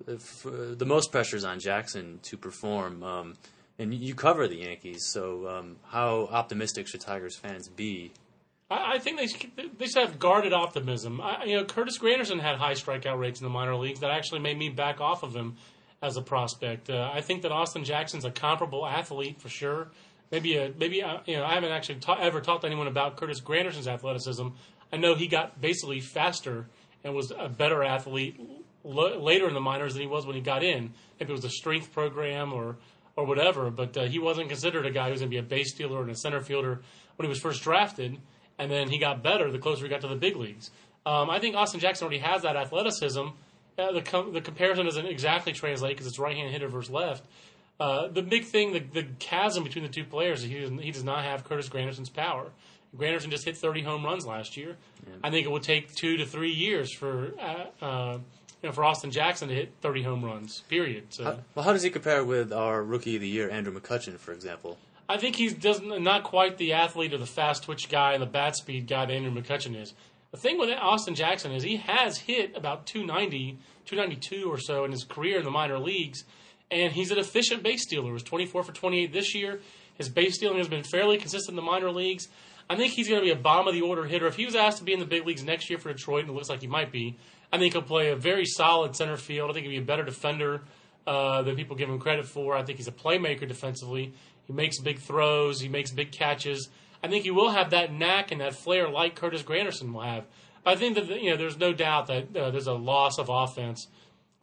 if, 0.08 0.46
uh, 0.46 0.74
the 0.74 0.86
most 0.86 1.12
pressure 1.12 1.36
is 1.36 1.44
on 1.44 1.60
Jackson 1.60 2.18
to 2.22 2.36
perform. 2.36 3.02
Um, 3.02 3.34
and 3.76 3.92
you 3.92 4.14
cover 4.14 4.46
the 4.46 4.58
Yankees, 4.58 5.08
so 5.12 5.48
um, 5.48 5.76
how 5.84 6.28
optimistic 6.30 6.86
should 6.86 7.00
Tigers 7.00 7.36
fans 7.36 7.68
be 7.68 8.12
I, 8.70 8.94
I 8.94 8.98
think 8.98 9.18
they 9.18 9.66
they 9.78 9.86
should 9.86 10.06
have 10.06 10.18
guarded 10.18 10.52
optimism. 10.52 11.20
I, 11.20 11.44
you 11.44 11.56
know, 11.56 11.64
Curtis 11.64 11.98
Granderson 11.98 12.40
had 12.40 12.56
high 12.56 12.74
strikeout 12.74 13.18
rates 13.18 13.40
in 13.40 13.44
the 13.44 13.50
minor 13.50 13.76
leagues. 13.76 14.00
That 14.00 14.10
actually 14.10 14.40
made 14.40 14.58
me 14.58 14.68
back 14.68 15.00
off 15.00 15.22
of 15.22 15.34
him 15.34 15.56
as 16.02 16.16
a 16.16 16.22
prospect. 16.22 16.90
Uh, 16.90 17.10
I 17.12 17.20
think 17.20 17.42
that 17.42 17.52
Austin 17.52 17.84
Jackson's 17.84 18.24
a 18.24 18.30
comparable 18.30 18.86
athlete 18.86 19.40
for 19.40 19.48
sure. 19.48 19.88
Maybe 20.30 20.56
a 20.56 20.72
maybe 20.76 21.02
uh, 21.02 21.18
you 21.26 21.36
know 21.36 21.44
I 21.44 21.54
haven't 21.54 21.72
actually 21.72 21.96
ta- 22.00 22.18
ever 22.20 22.40
talked 22.40 22.62
to 22.62 22.66
anyone 22.66 22.86
about 22.86 23.16
Curtis 23.16 23.40
Granderson's 23.40 23.86
athleticism. 23.88 24.48
I 24.92 24.96
know 24.96 25.14
he 25.14 25.26
got 25.28 25.60
basically 25.60 26.00
faster 26.00 26.66
and 27.02 27.14
was 27.14 27.32
a 27.36 27.48
better 27.48 27.84
athlete 27.84 28.40
l- 28.84 29.22
later 29.22 29.46
in 29.48 29.54
the 29.54 29.60
minors 29.60 29.94
than 29.94 30.02
he 30.02 30.08
was 30.08 30.26
when 30.26 30.34
he 30.34 30.40
got 30.42 30.64
in. 30.64 30.92
If 31.18 31.28
it 31.28 31.32
was 31.32 31.44
a 31.44 31.50
strength 31.50 31.92
program 31.92 32.52
or 32.52 32.76
or 33.16 33.26
whatever, 33.26 33.70
but 33.70 33.96
uh, 33.96 34.04
he 34.04 34.18
wasn't 34.18 34.48
considered 34.48 34.86
a 34.86 34.90
guy 34.90 35.04
who 35.04 35.12
was 35.12 35.20
going 35.20 35.30
to 35.30 35.34
be 35.34 35.38
a 35.38 35.42
base 35.42 35.72
stealer 35.72 36.02
and 36.02 36.10
a 36.10 36.16
center 36.16 36.40
fielder 36.40 36.82
when 37.16 37.26
he 37.26 37.28
was 37.28 37.38
first 37.38 37.62
drafted. 37.62 38.18
And 38.58 38.70
then 38.70 38.88
he 38.88 38.98
got 38.98 39.22
better 39.22 39.50
the 39.50 39.58
closer 39.58 39.84
he 39.84 39.88
got 39.88 40.00
to 40.02 40.08
the 40.08 40.16
big 40.16 40.36
leagues. 40.36 40.70
Um, 41.06 41.28
I 41.28 41.38
think 41.38 41.54
Austin 41.54 41.80
Jackson 41.80 42.06
already 42.06 42.20
has 42.22 42.42
that 42.42 42.56
athleticism. 42.56 43.20
Uh, 43.76 43.92
the 43.92 44.00
com- 44.02 44.32
the 44.32 44.40
comparison 44.40 44.84
doesn't 44.84 45.06
exactly 45.06 45.52
translate 45.52 45.96
because 45.96 46.06
it's 46.06 46.18
right 46.18 46.36
hand 46.36 46.52
hitter 46.52 46.68
versus 46.68 46.90
left. 46.90 47.24
Uh, 47.80 48.08
the 48.08 48.22
big 48.22 48.44
thing, 48.44 48.72
the, 48.72 48.78
the 48.78 49.02
chasm 49.18 49.64
between 49.64 49.84
the 49.84 49.90
two 49.90 50.04
players, 50.04 50.44
is 50.44 50.50
he 50.50 50.60
does, 50.60 50.70
he 50.80 50.90
does 50.90 51.04
not 51.04 51.24
have 51.24 51.44
Curtis 51.44 51.68
Granderson's 51.68 52.08
power. 52.08 52.50
Granderson 52.96 53.30
just 53.30 53.44
hit 53.44 53.56
30 53.56 53.82
home 53.82 54.04
runs 54.04 54.24
last 54.24 54.56
year. 54.56 54.76
I 55.22 55.30
think 55.30 55.46
it 55.46 55.50
would 55.50 55.64
take 55.64 55.92
two 55.94 56.16
to 56.18 56.26
three 56.26 56.52
years 56.52 56.92
for 56.92 57.32
uh, 57.40 57.84
uh, 57.84 58.18
you 58.62 58.68
know, 58.68 58.72
for 58.72 58.84
Austin 58.84 59.10
Jackson 59.10 59.48
to 59.48 59.54
hit 59.54 59.72
30 59.82 60.02
home 60.04 60.24
runs. 60.24 60.62
Period. 60.68 61.12
So 61.12 61.24
How, 61.24 61.38
well, 61.54 61.64
how 61.66 61.72
does 61.72 61.82
he 61.82 61.90
compare 61.90 62.24
with 62.24 62.52
our 62.52 62.82
rookie 62.82 63.16
of 63.16 63.20
the 63.20 63.28
year, 63.28 63.50
Andrew 63.50 63.78
McCutchen, 63.78 64.18
for 64.18 64.32
example? 64.32 64.78
I 65.06 65.18
think 65.18 65.36
he's 65.36 65.52
doesn't 65.52 66.02
not 66.02 66.24
quite 66.24 66.56
the 66.56 66.72
athlete 66.72 67.12
or 67.12 67.18
the 67.18 67.26
fast 67.26 67.64
twitch 67.64 67.90
guy 67.90 68.14
and 68.14 68.22
the 68.22 68.26
bat 68.26 68.56
speed 68.56 68.86
guy 68.86 69.04
that 69.04 69.12
Andrew 69.12 69.42
McCutchen 69.42 69.78
is. 69.78 69.92
The 70.30 70.38
thing 70.38 70.58
with 70.58 70.70
Austin 70.70 71.14
Jackson 71.14 71.52
is 71.52 71.62
he 71.62 71.76
has 71.76 72.16
hit 72.18 72.56
about 72.56 72.86
290, 72.86 73.58
292 73.84 74.50
or 74.50 74.58
so 74.58 74.84
in 74.84 74.92
his 74.92 75.04
career 75.04 75.38
in 75.38 75.44
the 75.44 75.50
minor 75.50 75.78
leagues, 75.78 76.24
and 76.74 76.92
he's 76.92 77.10
an 77.10 77.18
efficient 77.18 77.62
base 77.62 77.82
stealer. 77.82 78.06
He 78.06 78.12
was 78.12 78.24
24 78.24 78.64
for 78.64 78.72
28 78.72 79.12
this 79.12 79.34
year. 79.34 79.60
His 79.96 80.08
base 80.08 80.34
stealing 80.34 80.58
has 80.58 80.68
been 80.68 80.82
fairly 80.82 81.16
consistent 81.18 81.50
in 81.50 81.56
the 81.56 81.62
minor 81.62 81.90
leagues. 81.90 82.28
I 82.68 82.76
think 82.76 82.92
he's 82.92 83.08
going 83.08 83.20
to 83.20 83.24
be 83.24 83.30
a 83.30 83.36
bottom 83.36 83.68
of 83.68 83.74
the 83.74 83.82
order 83.82 84.04
hitter. 84.04 84.26
If 84.26 84.36
he 84.36 84.44
was 84.44 84.56
asked 84.56 84.78
to 84.78 84.84
be 84.84 84.92
in 84.92 84.98
the 84.98 85.06
big 85.06 85.24
leagues 85.24 85.44
next 85.44 85.70
year 85.70 85.78
for 85.78 85.92
Detroit, 85.92 86.22
and 86.22 86.30
it 86.30 86.32
looks 86.32 86.48
like 86.48 86.62
he 86.62 86.66
might 86.66 86.90
be, 86.90 87.16
I 87.52 87.58
think 87.58 87.74
he'll 87.74 87.82
play 87.82 88.10
a 88.10 88.16
very 88.16 88.44
solid 88.44 88.96
center 88.96 89.16
field. 89.16 89.50
I 89.50 89.52
think 89.52 89.64
he'll 89.64 89.78
be 89.78 89.82
a 89.82 89.86
better 89.86 90.02
defender 90.02 90.62
uh, 91.06 91.42
than 91.42 91.54
people 91.54 91.76
give 91.76 91.88
him 91.88 91.98
credit 92.00 92.26
for. 92.26 92.56
I 92.56 92.64
think 92.64 92.78
he's 92.78 92.88
a 92.88 92.92
playmaker 92.92 93.46
defensively. 93.46 94.14
He 94.46 94.52
makes 94.52 94.80
big 94.80 94.98
throws. 94.98 95.60
He 95.60 95.68
makes 95.68 95.92
big 95.92 96.10
catches. 96.10 96.68
I 97.02 97.08
think 97.08 97.24
he 97.24 97.30
will 97.30 97.50
have 97.50 97.70
that 97.70 97.92
knack 97.92 98.32
and 98.32 98.40
that 98.40 98.54
flair 98.54 98.88
like 98.88 99.14
Curtis 99.14 99.42
Granderson 99.42 99.92
will 99.92 100.00
have. 100.00 100.24
I 100.66 100.76
think 100.76 100.94
that 100.96 101.08
you 101.20 101.30
know 101.30 101.36
there's 101.36 101.58
no 101.58 101.74
doubt 101.74 102.06
that 102.06 102.34
uh, 102.34 102.50
there's 102.50 102.66
a 102.66 102.72
loss 102.72 103.18
of 103.18 103.28
offense 103.28 103.86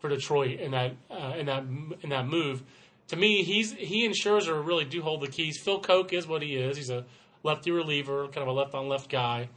for 0.01 0.09
Detroit 0.09 0.59
in 0.59 0.71
that 0.71 0.93
uh, 1.09 1.35
in 1.37 1.45
that 1.45 1.63
in 2.01 2.09
that 2.09 2.27
move. 2.27 2.63
To 3.09 3.15
me, 3.15 3.43
he's 3.43 3.71
he 3.73 4.05
and 4.05 4.13
Scherzer 4.13 4.65
really 4.65 4.85
do 4.85 5.01
hold 5.01 5.21
the 5.21 5.27
keys. 5.27 5.59
Phil 5.63 5.79
Coke 5.79 6.11
is 6.11 6.27
what 6.27 6.41
he 6.41 6.55
is. 6.55 6.75
He's 6.75 6.89
a 6.89 7.05
lefty 7.43 7.71
reliever, 7.71 8.25
kind 8.27 8.39
of 8.39 8.47
a 8.47 8.51
left 8.51 8.73
on 8.73 8.87
left 8.89 9.09
guy. 9.09 9.49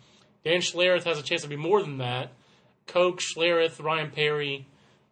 Dan 0.45 0.61
Schlereth 0.61 1.05
has 1.05 1.19
a 1.19 1.23
chance 1.23 1.43
to 1.43 1.49
be 1.49 1.57
more 1.57 1.83
than 1.83 1.99
that. 1.99 2.33
Coke, 2.87 3.21
Schlereth, 3.21 3.83
Ryan 3.83 4.11
Perry, 4.11 4.67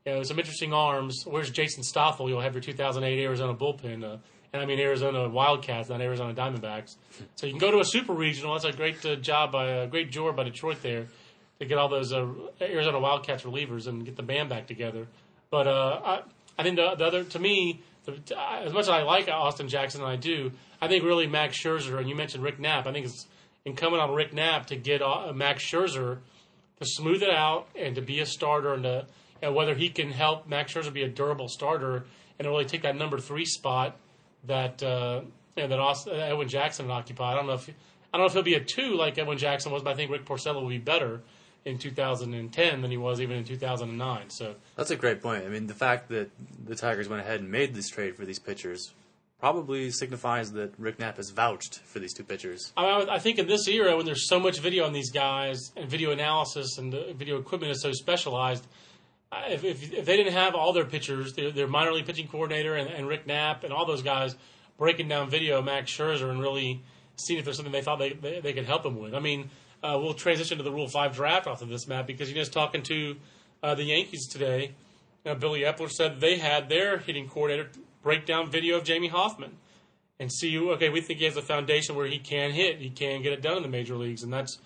you 0.05 0.13
know, 0.13 0.23
some 0.23 0.39
interesting 0.39 0.75
arms. 0.75 1.25
Where's 1.27 1.51
Jason 1.51 1.83
Stoffel? 1.83 2.29
You'll 2.29 2.43
have 2.43 2.53
your 2.53 2.61
2008 2.61 3.23
Arizona 3.23 3.55
bullpen. 3.55 4.05
Uh, 4.05 4.19
and 4.53 4.61
I 4.61 4.67
mean 4.67 4.79
Arizona 4.79 5.29
Wildcats, 5.29 5.89
not 5.89 6.03
Arizona 6.03 6.35
Diamondbacks. 6.35 6.97
So 7.37 7.47
you 7.47 7.53
can 7.53 7.61
go 7.61 7.71
to 7.71 7.79
a 7.79 7.85
super 7.85 8.13
regional. 8.13 8.53
That's 8.53 8.67
a 8.67 8.73
great 8.77 9.05
uh, 9.07 9.17
job 9.17 9.53
by 9.53 9.69
a 9.69 9.87
great 9.87 10.11
job 10.11 10.37
by 10.37 10.45
Detroit 10.45 10.83
there 10.83 11.07
to 11.59 11.65
get 11.65 11.79
all 11.79 11.89
those 11.89 12.13
uh, 12.13 12.29
Arizona 12.61 13.01
Wildcats 13.01 13.45
relievers 13.45 13.87
and 13.87 14.05
get 14.05 14.17
the 14.17 14.23
band 14.23 14.51
back 14.51 14.67
together. 14.67 15.07
But 15.53 15.69
uh, 15.69 16.01
I, 16.03 16.23
I 16.59 16.63
think 16.63 16.77
the, 16.77 16.95
the 16.97 17.05
other, 17.05 17.25
to 17.25 17.39
me, 17.39 17.83
the, 18.07 18.15
as 18.65 18.73
much 18.73 18.85
as 18.85 18.89
I 18.89 19.03
like 19.03 19.29
Austin 19.29 19.69
Jackson, 19.69 20.01
and 20.01 20.11
I 20.11 20.17
do, 20.17 20.51
I 20.81 20.89
think 20.89 21.05
really 21.05 21.27
Max 21.27 21.63
Scherzer, 21.63 21.99
and 21.99 22.09
you 22.09 22.17
mentioned 22.17 22.43
Rick 22.43 22.59
Knapp, 22.59 22.87
I 22.87 22.93
think 22.93 23.05
it's 23.05 23.27
incumbent 23.67 24.03
on 24.03 24.15
Rick 24.15 24.33
Knapp 24.33 24.67
to 24.69 24.77
get 24.77 25.03
uh, 25.03 25.31
Max 25.35 25.63
Scherzer 25.63 26.21
to 26.81 26.87
smooth 26.87 27.23
it 27.23 27.31
out 27.31 27.69
and 27.77 27.95
to 27.97 28.01
be 28.01 28.21
a 28.21 28.27
starter 28.27 28.73
and 28.73 28.83
to 28.85 29.07
and 29.43 29.55
whether 29.57 29.75
he 29.75 29.89
can 29.89 30.11
help 30.11 30.49
Max 30.49 30.73
Scherzer 30.73 30.93
be 30.93 31.03
a 31.03 31.09
durable 31.09 31.49
starter 31.49 32.05
and 32.39 32.49
really 32.49 32.65
take 32.65 32.83
that 32.83 32.97
number 32.97 33.19
three 33.19 33.45
spot 33.45 33.97
that 34.45 34.83
uh, 34.83 35.21
know, 35.57 35.69
that 35.69 35.79
Austin, 35.79 36.15
Edwin 36.15 36.49
Jackson 36.49 36.87
would 36.87 36.93
occupy. 36.93 37.33
I 37.33 37.35
don't 37.35 37.47
know 37.47 37.55
if 37.55 37.69
I 37.69 38.19
don't 38.19 38.23
know 38.23 38.27
if 38.27 38.33
he'll 38.33 38.43
be 38.43 38.55
a 38.55 38.65
two 38.65 38.95
like 38.95 39.19
Edwin 39.19 39.39
Jackson 39.39 39.71
was, 39.71 39.83
but 39.83 39.93
I 39.93 39.97
think 39.97 40.11
Rick 40.11 40.25
Porcello 40.25 40.63
will 40.63 40.69
be 40.69 40.79
better 40.79 41.23
in 41.65 41.79
2010 41.79 42.81
than 42.81 42.91
he 42.91 42.97
was 42.97 43.21
even 43.21 43.37
in 43.37 43.45
2009. 43.45 44.31
So 44.31 44.55
That's 44.77 44.91
a 44.91 44.97
great 44.97 45.23
point. 45.23 45.45
I 45.45 45.49
mean, 45.49 45.67
the 45.67 45.75
fact 45.75 46.09
that 46.09 46.31
the 46.65 46.75
Tigers 46.75 47.09
went 47.09 47.23
ahead 47.23 47.41
and 47.41 47.51
made 47.51 47.75
this 47.75 47.89
trade 47.89 48.17
for 48.17 48.25
these 48.25 48.39
pitchers 48.39 48.93
probably 49.39 49.91
signifies 49.91 50.53
that 50.53 50.73
Rick 50.79 51.01
Knapp 51.01 51.17
has 51.17 51.31
vouched 51.31 51.81
for 51.81 51.99
these 51.99 52.15
two 52.15 52.23
pitchers. 52.23 52.73
I, 52.77 53.07
I 53.11 53.19
think 53.19 53.39
in 53.39 53.49
this 53.49 53.67
era, 53.67 53.97
when 53.97 54.07
there's 54.07 54.29
so 54.29 54.39
much 54.39 54.61
video 54.61 54.85
on 54.87 54.93
these 54.93 55.11
guys 55.11 55.73
and 55.77 55.91
video 55.91 56.13
analysis 56.13 56.79
and 56.79 56.93
the 56.93 57.13
video 57.17 57.39
equipment 57.39 57.73
is 57.73 57.83
so 57.83 57.91
specialized, 57.93 58.65
uh, 59.33 59.43
if, 59.49 59.65
if, 59.65 59.93
if 59.93 60.05
they 60.05 60.17
didn't 60.17 60.35
have 60.35 60.55
all 60.55 60.73
their 60.73 60.85
pitchers, 60.85 61.33
their, 61.33 61.51
their 61.51 61.67
minor 61.67 61.93
league 61.93 62.07
pitching 62.07 62.29
coordinator 62.29 62.77
and, 62.77 62.89
and 62.89 63.09
Rick 63.09 63.27
Knapp 63.27 63.65
and 63.65 63.73
all 63.73 63.85
those 63.85 64.03
guys 64.03 64.37
breaking 64.79 65.09
down 65.09 65.29
video 65.29 65.59
of 65.59 65.65
Max 65.65 65.91
Scherzer 65.91 66.31
and 66.31 66.41
really 66.41 66.81
seeing 67.17 67.39
if 67.39 67.45
there's 67.45 67.57
something 67.57 67.73
they 67.73 67.83
thought 67.83 67.99
they, 67.99 68.13
they, 68.13 68.41
they 68.41 68.53
could 68.53 68.67
help 68.67 68.87
him 68.87 68.97
with. 68.97 69.13
I 69.13 69.21
mean, 69.21 69.51
uh, 69.83 69.99
we'll 70.01 70.15
transition 70.15 70.59
to 70.59 70.65
the 70.65 70.73
Rule 70.73 70.89
5 70.89 71.15
draft 71.15 71.47
off 71.47 71.63
of 71.63 71.69
this, 71.69 71.87
Matt, 71.89 72.07
because 72.07 72.29
you 72.29 72.35
know, 72.35 72.41
just 72.41 72.53
talking 72.53 72.83
to 72.85 73.17
uh, 73.63 73.75
the 73.75 73.85
Yankees 73.85 74.27
today, 74.29 74.73
know, 75.25 75.35
Billy 75.35 75.61
Eppler 75.61 75.91
said 75.91 76.21
they 76.21 76.39
had 76.39 76.69
their 76.69 76.99
hitting 76.99 77.29
coordinator 77.29 77.69
break 78.03 78.27
down 78.27 78.51
video 78.51 78.79
of 78.79 78.85
Jamie 78.85 79.09
Hoffman. 79.09 79.57
and 80.19 80.33
see, 80.33 80.57
okay, 80.59 80.89
we 80.89 81.01
think 81.01 81.19
he 81.19 81.25
has 81.25 81.37
a 81.37 81.43
foundation 81.43 81.97
where 81.97 82.07
he 82.07 82.19
can 82.19 82.53
hit, 82.53 82.79
he 82.79 82.91
can 82.91 83.23
get 83.23 83.33
it 83.33 83.43
done 83.43 83.57
in 83.57 83.63
the 83.63 83.69
major 83.69 83.97
leagues, 83.97 84.23
and 84.23 84.33
that's 84.33 84.59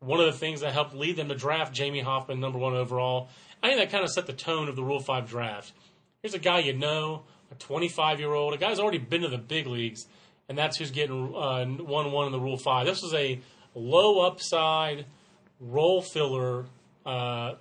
one 0.00 0.20
of 0.20 0.26
the 0.26 0.32
things 0.32 0.60
that 0.60 0.72
helped 0.72 0.94
lead 0.94 1.16
them 1.16 1.28
to 1.28 1.34
draft 1.34 1.72
Jamie 1.72 2.00
Hoffman 2.00 2.40
number 2.40 2.58
one 2.58 2.74
overall. 2.74 3.28
I 3.62 3.68
think 3.68 3.80
that 3.80 3.90
kind 3.90 4.04
of 4.04 4.10
set 4.10 4.26
the 4.26 4.32
tone 4.32 4.68
of 4.68 4.76
the 4.76 4.82
Rule 4.82 5.00
Five 5.00 5.28
draft. 5.28 5.72
Here's 6.22 6.34
a 6.34 6.38
guy 6.38 6.58
you 6.60 6.72
know, 6.72 7.22
a 7.50 7.54
25 7.54 8.20
year 8.20 8.32
old, 8.32 8.54
a 8.54 8.58
guy 8.58 8.70
who's 8.70 8.80
already 8.80 8.98
been 8.98 9.22
to 9.22 9.28
the 9.28 9.38
big 9.38 9.66
leagues, 9.66 10.06
and 10.48 10.58
that's 10.58 10.76
who's 10.76 10.90
getting 10.90 11.34
uh, 11.34 11.64
one 11.64 12.12
one 12.12 12.26
in 12.26 12.32
the 12.32 12.40
Rule 12.40 12.58
Five. 12.58 12.86
This 12.86 13.02
was 13.02 13.14
a 13.14 13.40
low 13.76 14.26
upside 14.26 15.06
role 15.60 16.02
filler 16.02 16.64
uh, 17.04 17.54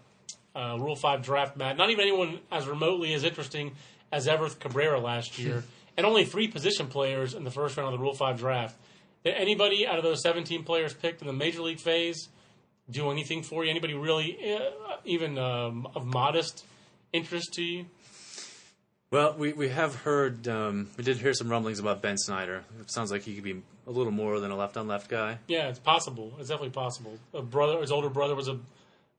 uh, 0.56 0.78
Rule 0.80 0.96
Five 0.96 1.22
draft, 1.22 1.58
Matt. 1.58 1.78
Not 1.78 1.90
even 1.90 2.02
anyone 2.04 2.40
as 2.52 2.68
remotely 2.68 3.14
as 3.14 3.24
interesting 3.24 3.74
as 4.12 4.28
Everth 4.28 4.60
Cabrera 4.60 5.00
last 5.00 5.38
year, 5.38 5.64
and 5.98 6.06
only 6.06 6.26
three 6.26 6.48
position 6.48 6.88
players 6.88 7.34
in 7.34 7.44
the 7.44 7.52
first 7.52 7.78
round 7.78 7.94
of 7.94 8.00
the 8.00 8.04
Rule 8.04 8.14
Five 8.14 8.40
draft. 8.40 8.78
Did 9.24 9.36
anybody 9.36 9.86
out 9.86 9.98
of 9.98 10.04
those 10.04 10.22
17 10.22 10.64
players 10.64 10.94
picked 10.94 11.22
in 11.22 11.28
the 11.28 11.34
major 11.34 11.62
league 11.62 11.80
phase 11.80 12.30
do 12.90 13.10
anything 13.10 13.44
for 13.44 13.64
you? 13.64 13.72
Anybody 13.72 13.94
really 13.94 14.38
uh, 14.56 14.98
even 15.04 15.38
um, 15.38 15.88
of 15.96 16.06
modest 16.06 16.64
interest 17.12 17.54
to 17.54 17.64
you? 17.64 17.86
Well, 19.12 19.36
we, 19.38 19.54
we 19.54 19.70
have 19.70 19.96
heard, 19.96 20.48
um, 20.48 20.90
we 20.98 21.04
did 21.04 21.18
hear 21.18 21.34
some 21.34 21.50
rumblings 21.50 21.80
about 21.80 22.02
Ben 22.02 22.18
Snyder. 22.18 22.64
It 22.82 22.92
sounds 22.92 23.12
like 23.12 23.24
he 23.24 23.34
could 23.34 23.44
be 23.44 23.62
a 23.88 23.92
little 23.92 24.12
more 24.12 24.40
than 24.40 24.52
a 24.52 24.56
left 24.56 24.78
on 24.78 24.88
left 24.88 25.10
guy. 25.10 25.40
Yeah, 25.48 25.68
it's 25.70 25.80
possible. 25.80 26.34
It's 26.40 26.50
definitely 26.50 26.72
possible. 26.72 27.18
A 27.34 27.42
brother, 27.42 27.80
his 27.82 27.92
older 27.92 28.10
brother 28.10 28.36
was 28.36 28.48
a 28.48 28.60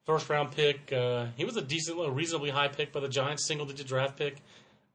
first 0.04 0.28
round 0.28 0.52
pick. 0.52 0.92
Uh, 0.92 1.26
he 1.36 1.44
was 1.44 1.56
a 1.56 1.62
decent, 1.62 1.98
a 2.00 2.10
reasonably 2.10 2.50
high 2.50 2.68
pick 2.68 2.92
by 2.92 3.00
the 3.00 3.08
Giants, 3.08 3.46
single 3.46 3.66
digit 3.66 3.86
draft 3.86 4.16
pick, 4.16 4.36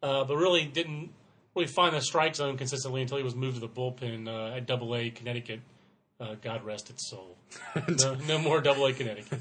uh, 0.04 0.24
but 0.24 0.36
really 0.38 0.66
didn't 0.66 1.12
really 1.56 1.68
find 1.68 1.96
the 1.96 2.01
strike 2.01 2.36
zone 2.36 2.58
consistently 2.58 3.01
until 3.01 3.18
he 3.18 3.24
was 3.24 3.36
moved 3.36 3.56
to 3.56 3.62
the 3.62 3.70
bullpen 3.70 4.28
uh, 4.28 4.56
at 4.56 4.66
Double 4.66 4.96
A 4.96 5.10
Connecticut. 5.10 5.62
Uh, 6.20 6.36
God 6.42 6.63
rest 6.63 6.90
its 6.90 7.10
soul. 7.10 7.38
No, 8.00 8.16
no 8.28 8.38
more 8.38 8.62
Double 8.62 8.86
A 8.86 8.94
Connecticut. 8.94 9.40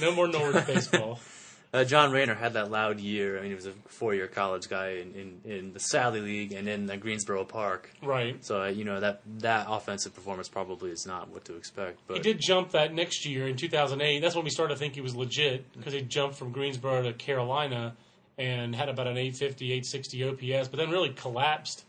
No 0.00 0.12
more 0.12 0.26
Norwich 0.26 0.66
baseball. 0.66 1.20
Uh, 1.74 1.84
John 1.84 2.12
Raynor 2.12 2.34
had 2.34 2.52
that 2.52 2.70
loud 2.70 3.00
year. 3.00 3.38
I 3.38 3.40
mean, 3.40 3.48
he 3.48 3.54
was 3.54 3.66
a 3.66 3.72
four-year 3.88 4.26
college 4.26 4.68
guy 4.68 4.90
in, 4.90 5.14
in, 5.14 5.50
in 5.50 5.72
the 5.72 5.80
Sally 5.80 6.20
League 6.20 6.52
and 6.52 6.68
in 6.68 6.84
the 6.84 6.98
Greensboro 6.98 7.44
Park. 7.44 7.90
Right. 8.02 8.44
So 8.44 8.64
uh, 8.64 8.66
you 8.66 8.84
know 8.84 9.00
that 9.00 9.22
that 9.38 9.66
offensive 9.70 10.14
performance 10.14 10.48
probably 10.48 10.90
is 10.90 11.06
not 11.06 11.30
what 11.30 11.46
to 11.46 11.56
expect. 11.56 12.00
But 12.06 12.18
He 12.18 12.22
did 12.22 12.40
jump 12.40 12.72
that 12.72 12.92
next 12.92 13.24
year 13.24 13.48
in 13.48 13.56
2008. 13.56 14.20
That's 14.20 14.34
when 14.34 14.44
we 14.44 14.50
started 14.50 14.74
to 14.74 14.78
think 14.78 14.94
he 14.94 15.00
was 15.00 15.16
legit 15.16 15.72
because 15.72 15.94
he 15.94 16.02
jumped 16.02 16.36
from 16.36 16.52
Greensboro 16.52 17.04
to 17.04 17.14
Carolina 17.14 17.96
and 18.36 18.74
had 18.74 18.90
about 18.90 19.06
an 19.06 19.16
850, 19.16 19.66
860 19.66 20.24
OPS, 20.24 20.68
but 20.68 20.76
then 20.78 20.90
really 20.90 21.10
collapsed 21.10 21.84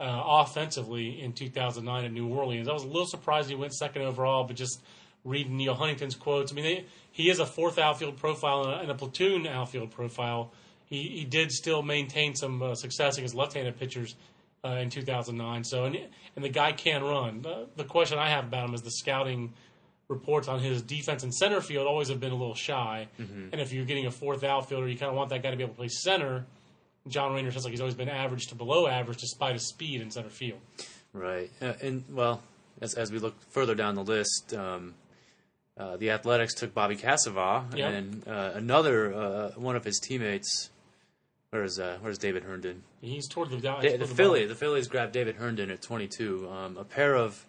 uh, 0.00 0.22
offensively 0.24 1.20
in 1.20 1.32
2009 1.32 2.04
in 2.04 2.14
New 2.14 2.28
Orleans. 2.28 2.68
I 2.68 2.72
was 2.72 2.84
a 2.84 2.88
little 2.88 3.06
surprised 3.06 3.48
he 3.48 3.54
went 3.54 3.74
second 3.74 4.02
overall, 4.02 4.44
but 4.44 4.56
just 4.56 4.80
reading 5.24 5.56
Neal 5.56 5.74
Huntington's 5.74 6.14
quotes, 6.14 6.52
I 6.52 6.54
mean, 6.54 6.64
they, 6.64 6.84
he 7.14 7.30
is 7.30 7.38
a 7.38 7.46
fourth 7.46 7.78
outfield 7.78 8.16
profile 8.16 8.64
and 8.64 8.72
a, 8.72 8.78
and 8.80 8.90
a 8.90 8.94
platoon 8.96 9.46
outfield 9.46 9.92
profile. 9.92 10.50
He, 10.86 11.02
he 11.04 11.24
did 11.24 11.52
still 11.52 11.80
maintain 11.80 12.34
some 12.34 12.60
uh, 12.60 12.74
success 12.74 13.18
against 13.18 13.36
left-handed 13.36 13.78
pitchers 13.78 14.16
uh, 14.64 14.70
in 14.70 14.90
2009. 14.90 15.62
So, 15.62 15.84
and, 15.84 15.96
and 16.34 16.44
the 16.44 16.48
guy 16.48 16.72
can 16.72 17.04
run. 17.04 17.46
Uh, 17.46 17.66
the 17.76 17.84
question 17.84 18.18
I 18.18 18.30
have 18.30 18.46
about 18.46 18.68
him 18.68 18.74
is 18.74 18.82
the 18.82 18.90
scouting 18.90 19.52
reports 20.08 20.48
on 20.48 20.58
his 20.58 20.82
defense 20.82 21.22
and 21.22 21.32
center 21.32 21.60
field 21.60 21.86
always 21.86 22.08
have 22.08 22.18
been 22.18 22.32
a 22.32 22.36
little 22.36 22.56
shy. 22.56 23.06
And 23.52 23.60
if 23.60 23.72
you're 23.72 23.84
getting 23.84 24.06
a 24.06 24.10
fourth 24.10 24.42
outfielder, 24.42 24.88
you 24.88 24.98
kind 24.98 25.10
of 25.10 25.16
want 25.16 25.30
that 25.30 25.40
guy 25.44 25.52
to 25.52 25.56
be 25.56 25.62
able 25.62 25.74
to 25.74 25.78
play 25.78 25.88
center. 25.88 26.44
John 27.06 27.32
Raynor 27.32 27.52
sounds 27.52 27.64
like 27.64 27.70
he's 27.70 27.80
always 27.80 27.94
been 27.94 28.08
average 28.08 28.48
to 28.48 28.56
below 28.56 28.88
average 28.88 29.18
despite 29.18 29.52
his 29.52 29.68
speed 29.68 30.00
in 30.00 30.10
center 30.10 30.30
field. 30.30 30.58
right, 31.12 31.48
uh, 31.62 31.74
and 31.80 32.02
well, 32.10 32.42
as 32.80 32.94
as 32.94 33.12
we 33.12 33.20
look 33.20 33.40
further 33.50 33.76
down 33.76 33.94
the 33.94 34.02
list. 34.02 34.52
Um, 34.52 34.94
uh, 35.78 35.96
the 35.96 36.10
Athletics 36.10 36.54
took 36.54 36.72
Bobby 36.74 36.96
Cassevah, 36.96 37.66
Yep. 37.74 37.92
and 37.92 38.28
uh, 38.28 38.52
another 38.54 39.14
uh, 39.14 39.50
one 39.56 39.76
of 39.76 39.84
his 39.84 39.98
teammates. 39.98 40.70
Where's 41.50 41.78
uh, 41.78 41.98
Where's 42.00 42.18
David 42.18 42.42
Herndon? 42.44 42.82
He's 43.00 43.28
toward 43.28 43.50
the 43.50 43.58
down. 43.58 43.80
The, 43.82 43.88
toward 43.88 44.00
the 44.00 44.06
the 44.06 44.14
Philly, 44.14 44.48
Phillies 44.54 44.88
grabbed 44.88 45.12
David 45.12 45.36
Herndon 45.36 45.70
at 45.70 45.82
22. 45.82 46.48
Um, 46.50 46.76
a 46.76 46.84
pair 46.84 47.14
of 47.14 47.44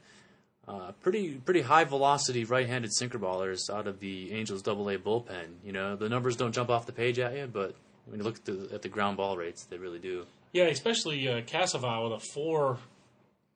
uh, 0.67 0.91
pretty 1.01 1.35
pretty 1.35 1.61
high 1.61 1.83
velocity 1.85 2.43
right-handed 2.43 2.93
sinker 2.93 3.17
ballers 3.19 3.69
out 3.71 3.87
of 3.87 3.99
the 3.99 4.31
Angels 4.33 4.61
Double 4.61 4.89
A 4.89 4.97
bullpen. 4.97 5.55
You 5.63 5.71
know, 5.71 5.95
the 5.95 6.09
numbers 6.09 6.35
don't 6.35 6.51
jump 6.53 6.69
off 6.69 6.85
the 6.85 6.91
page 6.91 7.17
at 7.19 7.35
you, 7.35 7.47
but 7.51 7.75
when 8.05 8.19
you 8.19 8.23
look 8.23 8.35
at 8.37 8.45
the, 8.45 8.69
at 8.73 8.81
the 8.83 8.89
ground 8.89 9.17
ball 9.17 9.37
rates, 9.37 9.63
they 9.65 9.77
really 9.77 9.99
do. 9.99 10.25
Yeah, 10.53 10.65
especially 10.65 11.27
uh, 11.27 11.41
Cassevah 11.41 12.03
with 12.03 12.13
a 12.13 12.19
four 12.19 12.77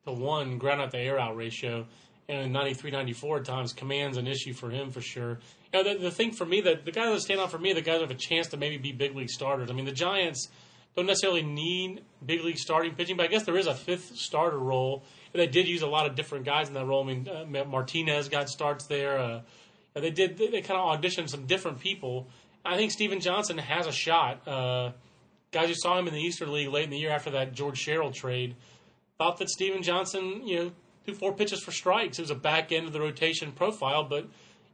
to 0.06 0.12
one 0.12 0.58
ground 0.58 0.82
out 0.82 0.92
to 0.92 0.98
air 0.98 1.20
out 1.20 1.36
ratio 1.38 1.86
and 2.30 2.40
a 2.42 2.48
93 2.48 2.92
94 2.92 3.38
at 3.38 3.46
times 3.46 3.74
commands 3.74 4.16
an 4.16 4.28
issue 4.28 4.54
for 4.54 4.70
him 4.70 4.92
for 4.92 5.02
sure. 5.02 5.40
You 5.74 5.84
know, 5.84 5.94
the, 5.94 6.00
the 6.00 6.12
thing 6.12 6.32
for 6.32 6.46
me 6.46 6.62
that 6.62 6.86
the 6.86 6.92
guys 6.92 7.12
that 7.14 7.22
stand 7.22 7.42
out 7.42 7.52
for 7.52 7.58
me, 7.58 7.74
the 7.74 7.82
guys 7.82 7.96
that 8.00 8.10
have 8.10 8.12
a 8.12 8.20
chance 8.20 8.48
to 8.50 8.58
maybe 8.58 8.78
be 8.78 8.92
big 8.92 9.16
league 9.16 9.30
starters. 9.30 9.70
I 9.70 9.74
mean, 9.74 9.86
the 9.86 9.92
Giants 9.92 10.48
don't 10.96 11.08
necessarily 11.08 11.42
need 11.42 12.04
big 12.26 12.44
league 12.44 12.58
starting 12.58 12.94
pitching, 12.94 13.18
but 13.18 13.24
I 13.24 13.28
guess 13.28 13.44
there 13.44 13.58
is 13.58 13.68
a 13.68 13.74
fifth 13.74 14.16
starter 14.16 14.60
role. 14.60 15.04
And 15.34 15.42
they 15.42 15.48
did 15.48 15.68
use 15.68 15.82
a 15.82 15.88
lot 15.88 16.06
of 16.06 16.16
different 16.16 16.46
guys 16.46 16.68
in 16.68 16.76
that 16.76 16.86
role. 16.86 17.04
I 17.04 17.08
mean, 17.14 17.28
uh, 17.28 17.66
Martinez 17.66 18.30
got 18.30 18.50
starts 18.50 18.86
there. 18.86 19.20
Uh, 19.20 19.42
they 19.96 20.12
did. 20.12 20.38
They, 20.38 20.48
they 20.48 20.62
kind 20.62 20.80
of 20.80 21.00
auditioned 21.00 21.30
some 21.30 21.46
different 21.46 21.80
people. 21.80 22.28
I 22.64 22.78
think 22.78 22.92
Steven 22.92 23.20
Johnson 23.20 23.58
has 23.58 23.88
a 23.88 23.92
shot. 23.92 24.48
Uh, 24.48 24.92
guys 25.52 25.70
who 25.70 25.76
saw 25.76 25.98
him 25.98 26.08
in 26.08 26.14
the 26.14 26.22
Eastern 26.22 26.52
League 26.52 26.70
late 26.70 26.84
in 26.84 26.90
the 26.90 26.98
year 26.98 27.12
after 27.12 27.32
that 27.32 27.54
George 27.54 27.78
Sherrill 27.78 28.12
trade 28.12 28.56
thought 29.18 29.38
that 29.38 29.50
Steven 29.50 29.84
Johnson, 29.84 30.48
you 30.48 30.58
know, 30.58 30.72
threw 31.06 31.14
four 31.14 31.34
pitches 31.34 31.62
for 31.62 31.72
strikes. 31.72 32.20
It 32.20 32.24
was 32.24 32.32
a 32.32 32.36
back 32.36 32.72
end 32.72 32.88
of 32.88 32.94
the 32.94 33.00
rotation 33.00 33.52
profile, 33.52 34.04
but 34.04 34.28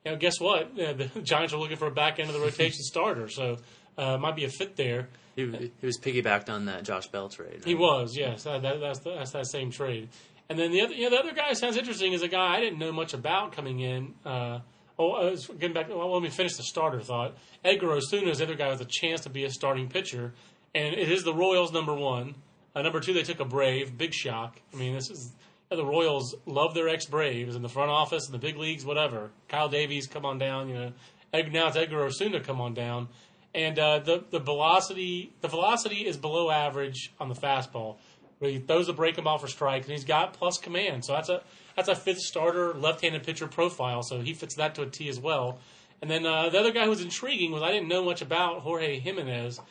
you 0.04 0.12
know, 0.12 0.18
guess 0.18 0.40
what? 0.40 0.72
Uh, 0.80 0.94
the 1.14 1.22
Giants 1.24 1.54
are 1.54 1.58
looking 1.58 1.78
for 1.78 1.88
a 1.88 1.92
back 1.92 2.20
end 2.20 2.30
of 2.30 2.36
the 2.36 2.42
rotation 2.42 2.82
starter, 2.84 3.30
so 3.30 3.58
uh, 3.98 4.18
might 4.18 4.36
be 4.36 4.46
a 4.46 4.50
fit 4.50 4.76
there. 4.76 5.10
He, 5.36 5.72
he 5.80 5.86
was 5.86 6.00
piggybacked 6.00 6.50
on 6.50 6.66
that 6.66 6.84
Josh 6.84 7.08
Bell 7.08 7.28
trade. 7.28 7.64
He 7.66 7.76
was, 7.76 8.16
yes. 8.16 8.44
That, 8.44 8.62
that, 8.62 8.80
that's, 8.80 9.00
the, 9.00 9.16
that's 9.16 9.32
that 9.32 9.48
same 9.48 9.70
trade. 9.70 10.10
And 10.48 10.60
then 10.60 10.72
the 10.72 10.82
other, 10.82 10.94
you 10.94 11.04
know, 11.04 11.10
the 11.10 11.20
other 11.20 11.34
guy 11.34 11.54
sounds 11.54 11.76
interesting 11.76 12.14
is 12.14 12.22
a 12.22 12.28
guy 12.28 12.56
I 12.56 12.60
didn't 12.60 12.80
know 12.80 12.92
much 12.92 13.14
about 13.14 13.52
coming 13.52 13.80
in. 13.80 14.14
Uh, 14.24 14.60
oh, 15.00 15.12
I 15.14 15.32
was 15.32 15.48
getting 15.48 15.74
back. 15.74 15.90
Well, 15.90 16.14
let 16.14 16.22
me 16.22 16.30
finish 16.30 16.56
the 16.56 16.64
starter 16.64 17.02
thought. 17.02 17.36
Edgar 17.64 17.92
Osuna 17.92 18.30
is 18.30 18.38
the 18.38 18.46
other 18.46 18.56
guy 18.56 18.70
with 18.70 18.82
a 18.82 18.86
chance 18.86 19.22
to 19.22 19.30
be 19.30 19.44
a 19.44 19.50
starting 19.50 19.90
pitcher, 19.90 20.34
and 20.74 20.94
it 20.94 21.12
is 21.12 21.24
the 21.24 21.34
Royals 21.34 21.74
number 21.74 21.94
one. 21.94 22.36
Uh, 22.76 22.82
number 22.82 23.00
two, 23.00 23.14
they 23.14 23.24
took 23.24 23.40
a 23.40 23.46
Brave, 23.46 23.98
big 23.98 24.14
shock. 24.14 24.62
I 24.74 24.78
mean, 24.78 24.94
this 24.94 25.10
is 25.10 25.34
the 25.76 25.86
Royals 25.86 26.36
love 26.46 26.74
their 26.74 26.90
ex 26.90 27.06
Braves 27.06 27.56
in 27.56 27.62
the 27.62 27.70
front 27.70 27.92
office, 27.92 28.28
in 28.28 28.32
the 28.32 28.40
big 28.40 28.58
leagues, 28.58 28.86
whatever. 28.86 29.32
Kyle 29.48 29.70
Davies, 29.70 30.08
come 30.08 30.26
on 30.26 30.38
down. 30.38 30.70
You 30.70 30.76
know, 30.76 30.94
now 31.34 31.68
it's 31.68 31.78
Edgar 31.78 32.04
Osuna, 32.04 32.40
come 32.40 32.62
on 32.62 32.74
down. 32.74 33.10
And 33.54 33.80
uh, 33.80 34.00
the 34.00 34.24
the 34.30 34.40
velocity 34.40 35.32
the 35.42 35.48
velocity 35.48 36.06
is 36.06 36.18
below 36.18 36.50
average 36.50 37.14
on 37.20 37.30
the 37.30 37.36
fastball. 37.36 37.98
But 38.40 38.50
he 38.50 38.60
throws 38.60 38.88
the 38.88 38.94
breaking 38.94 39.24
ball 39.24 39.38
for 39.38 39.48
strikes, 39.48 39.86
and 39.86 39.94
he's 39.94 40.04
got 40.04 40.34
plus 40.34 40.58
command. 40.58 41.06
So 41.06 41.14
that's 41.14 41.30
a 41.30 41.42
that's 41.76 41.88
a 41.88 41.96
fifth 41.96 42.20
starter 42.20 42.74
left-handed 42.74 43.24
pitcher 43.24 43.48
profile. 43.48 44.04
So 44.04 44.20
he 44.20 44.34
fits 44.34 44.56
that 44.56 44.76
to 44.76 44.82
a 44.82 44.86
T 44.88 45.08
as 45.08 45.20
well. 45.20 45.60
And 46.02 46.12
then 46.12 46.26
uh, 46.26 46.50
the 46.50 46.60
other 46.60 46.72
guy 46.72 46.84
who 46.84 46.90
was 46.90 47.02
intriguing 47.02 47.52
was 47.52 47.64
I 47.64 47.72
didn't 47.72 47.88
know 47.88 48.04
much 48.04 48.22
about 48.22 48.60
Jorge 48.60 49.00
Jimenez, 49.00 49.62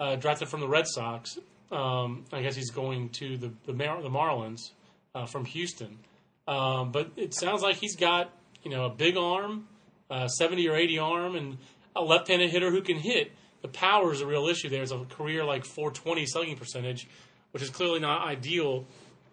uh, 0.00 0.16
drafted 0.16 0.48
from 0.48 0.60
the 0.60 0.68
Red 0.68 0.86
Sox. 0.88 1.38
Um, 1.70 2.24
I 2.32 2.42
guess 2.42 2.56
he's 2.56 2.70
going 2.70 3.10
to 3.10 3.36
the 3.36 3.52
the, 3.66 3.72
Mar- 3.72 4.02
the 4.02 4.10
Marlins 4.10 4.70
uh, 5.18 5.26
from 5.26 5.44
Houston. 5.44 5.98
Um, 6.46 6.92
but 6.92 7.12
it 7.16 7.34
sounds 7.34 7.62
like 7.62 7.76
he's 7.76 7.96
got 7.96 8.32
you 8.62 8.70
know 8.70 8.86
a 8.86 8.90
big 8.90 9.16
arm, 9.16 9.68
uh, 10.10 10.28
seventy 10.28 10.68
or 10.68 10.76
eighty 10.76 10.98
arm, 10.98 11.36
and 11.36 11.58
a 11.94 12.02
left-handed 12.02 12.50
hitter 12.50 12.70
who 12.70 12.82
can 12.82 12.96
hit. 12.96 13.32
The 13.62 13.68
power 13.68 14.12
is 14.12 14.20
a 14.20 14.26
real 14.26 14.46
issue. 14.46 14.68
There's 14.68 14.92
a 14.92 15.04
career 15.04 15.44
like 15.44 15.64
420 15.64 16.26
slugging 16.26 16.56
percentage, 16.56 17.08
which 17.50 17.62
is 17.62 17.70
clearly 17.70 17.98
not 17.98 18.26
ideal 18.26 18.86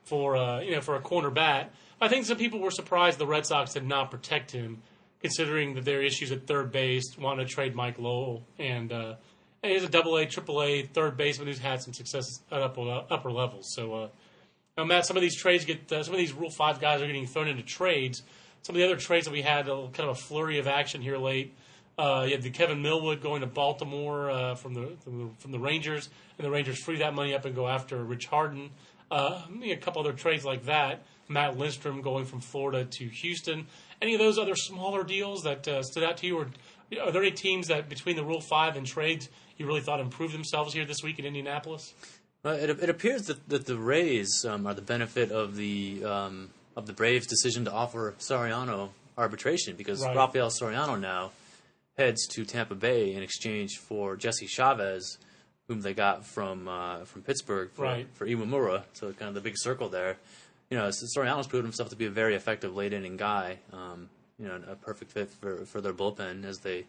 for 0.03 0.35
uh, 0.35 0.61
you 0.61 0.71
know 0.71 0.81
for 0.81 0.95
a 0.95 1.01
corner 1.01 1.29
bat. 1.29 1.73
I 2.01 2.07
think 2.07 2.25
some 2.25 2.37
people 2.37 2.59
were 2.59 2.71
surprised 2.71 3.19
the 3.19 3.27
Red 3.27 3.45
Sox 3.45 3.73
did 3.73 3.85
not 3.85 4.11
protect 4.11 4.51
him, 4.51 4.81
considering 5.21 5.75
that 5.75 5.85
their 5.85 6.01
issues 6.01 6.31
at 6.31 6.45
third 6.47 6.71
base, 6.71 7.17
wanted 7.17 7.47
to 7.47 7.53
trade 7.53 7.73
Mike 7.73 7.97
Lowell, 7.97 8.45
and, 8.59 8.91
uh, 8.91 9.15
he's 9.63 9.83
a 9.83 9.89
double 9.89 10.17
A, 10.17 10.25
triple 10.25 10.61
A 10.61 10.83
third 10.83 11.15
baseman 11.15 11.47
who's 11.47 11.59
had 11.59 11.81
some 11.81 11.93
success 11.93 12.25
at 12.51 12.61
upper 12.61 13.05
upper 13.09 13.31
levels. 13.31 13.71
So, 13.73 13.93
uh, 13.93 14.07
now, 14.77 14.83
Matt, 14.83 15.05
some 15.05 15.15
of 15.15 15.21
these 15.21 15.37
trades 15.37 15.63
get 15.63 15.89
uh, 15.91 16.03
some 16.03 16.13
of 16.13 16.19
these 16.19 16.33
Rule 16.33 16.49
Five 16.49 16.81
guys 16.81 17.01
are 17.01 17.07
getting 17.07 17.27
thrown 17.27 17.47
into 17.47 17.63
trades. 17.63 18.23
Some 18.61 18.75
of 18.75 18.79
the 18.79 18.85
other 18.85 18.97
trades 18.97 19.25
that 19.25 19.31
we 19.31 19.41
had, 19.41 19.69
a 19.69 19.87
kind 19.93 20.09
of 20.09 20.17
a 20.17 20.19
flurry 20.19 20.59
of 20.59 20.67
action 20.67 21.01
here 21.01 21.17
late. 21.17 21.53
Uh, 21.97 22.23
you 22.25 22.31
had 22.31 22.41
the 22.41 22.49
Kevin 22.49 22.81
Millwood 22.81 23.21
going 23.21 23.39
to 23.39 23.47
Baltimore 23.47 24.29
uh, 24.29 24.55
from 24.55 24.73
the 24.73 24.91
from 25.37 25.51
the 25.51 25.59
Rangers, 25.59 26.09
and 26.37 26.45
the 26.45 26.51
Rangers 26.51 26.77
free 26.77 26.97
that 26.97 27.13
money 27.13 27.33
up 27.33 27.45
and 27.45 27.55
go 27.55 27.67
after 27.67 28.03
Rich 28.03 28.25
Harden. 28.25 28.69
Uh, 29.09 29.43
a 29.63 29.77
couple 29.77 30.01
other 30.01 30.13
trades 30.13 30.43
like 30.43 30.65
that. 30.65 31.03
Matt 31.29 31.57
Lindstrom 31.57 32.01
going 32.01 32.25
from 32.25 32.41
Florida 32.41 32.83
to 32.83 33.05
Houston. 33.05 33.67
Any 34.01 34.13
of 34.13 34.19
those 34.19 34.37
other 34.37 34.55
smaller 34.55 35.03
deals 35.03 35.43
that 35.43 35.67
uh, 35.67 35.83
stood 35.83 36.03
out 36.03 36.17
to 36.17 36.27
you, 36.27 36.37
or 36.37 36.47
are 37.01 37.11
there 37.11 37.21
any 37.21 37.31
teams 37.31 37.67
that 37.67 37.87
between 37.87 38.17
the 38.17 38.25
Rule 38.25 38.41
Five 38.41 38.75
and 38.75 38.85
trades 38.85 39.29
you 39.57 39.65
really 39.67 39.81
thought 39.81 40.01
improved 40.01 40.33
themselves 40.33 40.73
here 40.73 40.83
this 40.83 41.01
week 41.01 41.17
in 41.17 41.25
Indianapolis? 41.25 41.93
Well, 42.45 42.53
it, 42.53 42.69
it 42.69 42.89
appears 42.91 43.23
that, 43.23 43.49
that 43.49 43.65
the 43.65 43.75
Rays 43.75 44.45
um, 44.45 44.67
are 44.67 44.75
the 44.75 44.81
benefit 44.83 45.31
of 45.31 45.55
the 45.55 46.05
um, 46.05 46.51
of 46.75 46.85
the 46.85 46.93
Braves' 46.93 47.25
decision 47.25 47.65
to 47.65 47.71
offer 47.71 48.13
Soriano 48.19 48.89
arbitration 49.17 49.75
because 49.75 50.03
Right. 50.03 50.15
Rafael 50.15 50.51
Soriano 50.51 50.99
now 50.99 51.31
heads 51.97 52.27
to 52.35 52.45
Tampa 52.45 52.75
Bay 52.75 53.15
in 53.15 53.23
exchange 53.23 53.79
for 53.79 54.15
Jesse 54.15 54.45
Chavez, 54.45 55.17
whom 55.67 55.81
they 55.81 55.95
got 55.95 56.23
from 56.23 56.67
uh, 56.67 57.05
from 57.05 57.23
Pittsburgh 57.23 57.71
for, 57.71 57.81
Right. 57.81 58.07
for 58.13 58.27
Iwamura. 58.27 58.83
So 58.93 59.11
kind 59.13 59.29
of 59.29 59.33
the 59.33 59.41
big 59.41 59.55
circle 59.57 59.89
there. 59.89 60.17
You 60.69 60.77
know, 60.77 60.91
so 60.91 61.07
Soriano's 61.17 61.47
proven 61.47 61.65
himself 61.65 61.89
to 61.89 61.95
be 61.95 62.05
a 62.05 62.11
very 62.11 62.35
effective 62.35 62.75
late 62.75 62.93
inning 62.93 63.17
guy. 63.17 63.57
Um, 63.73 64.07
you 64.37 64.47
know, 64.47 64.61
a 64.69 64.75
perfect 64.75 65.11
fit 65.13 65.31
for, 65.31 65.65
for 65.65 65.81
their 65.81 65.93
bullpen 65.93 66.45
as 66.45 66.59
they 66.59 66.85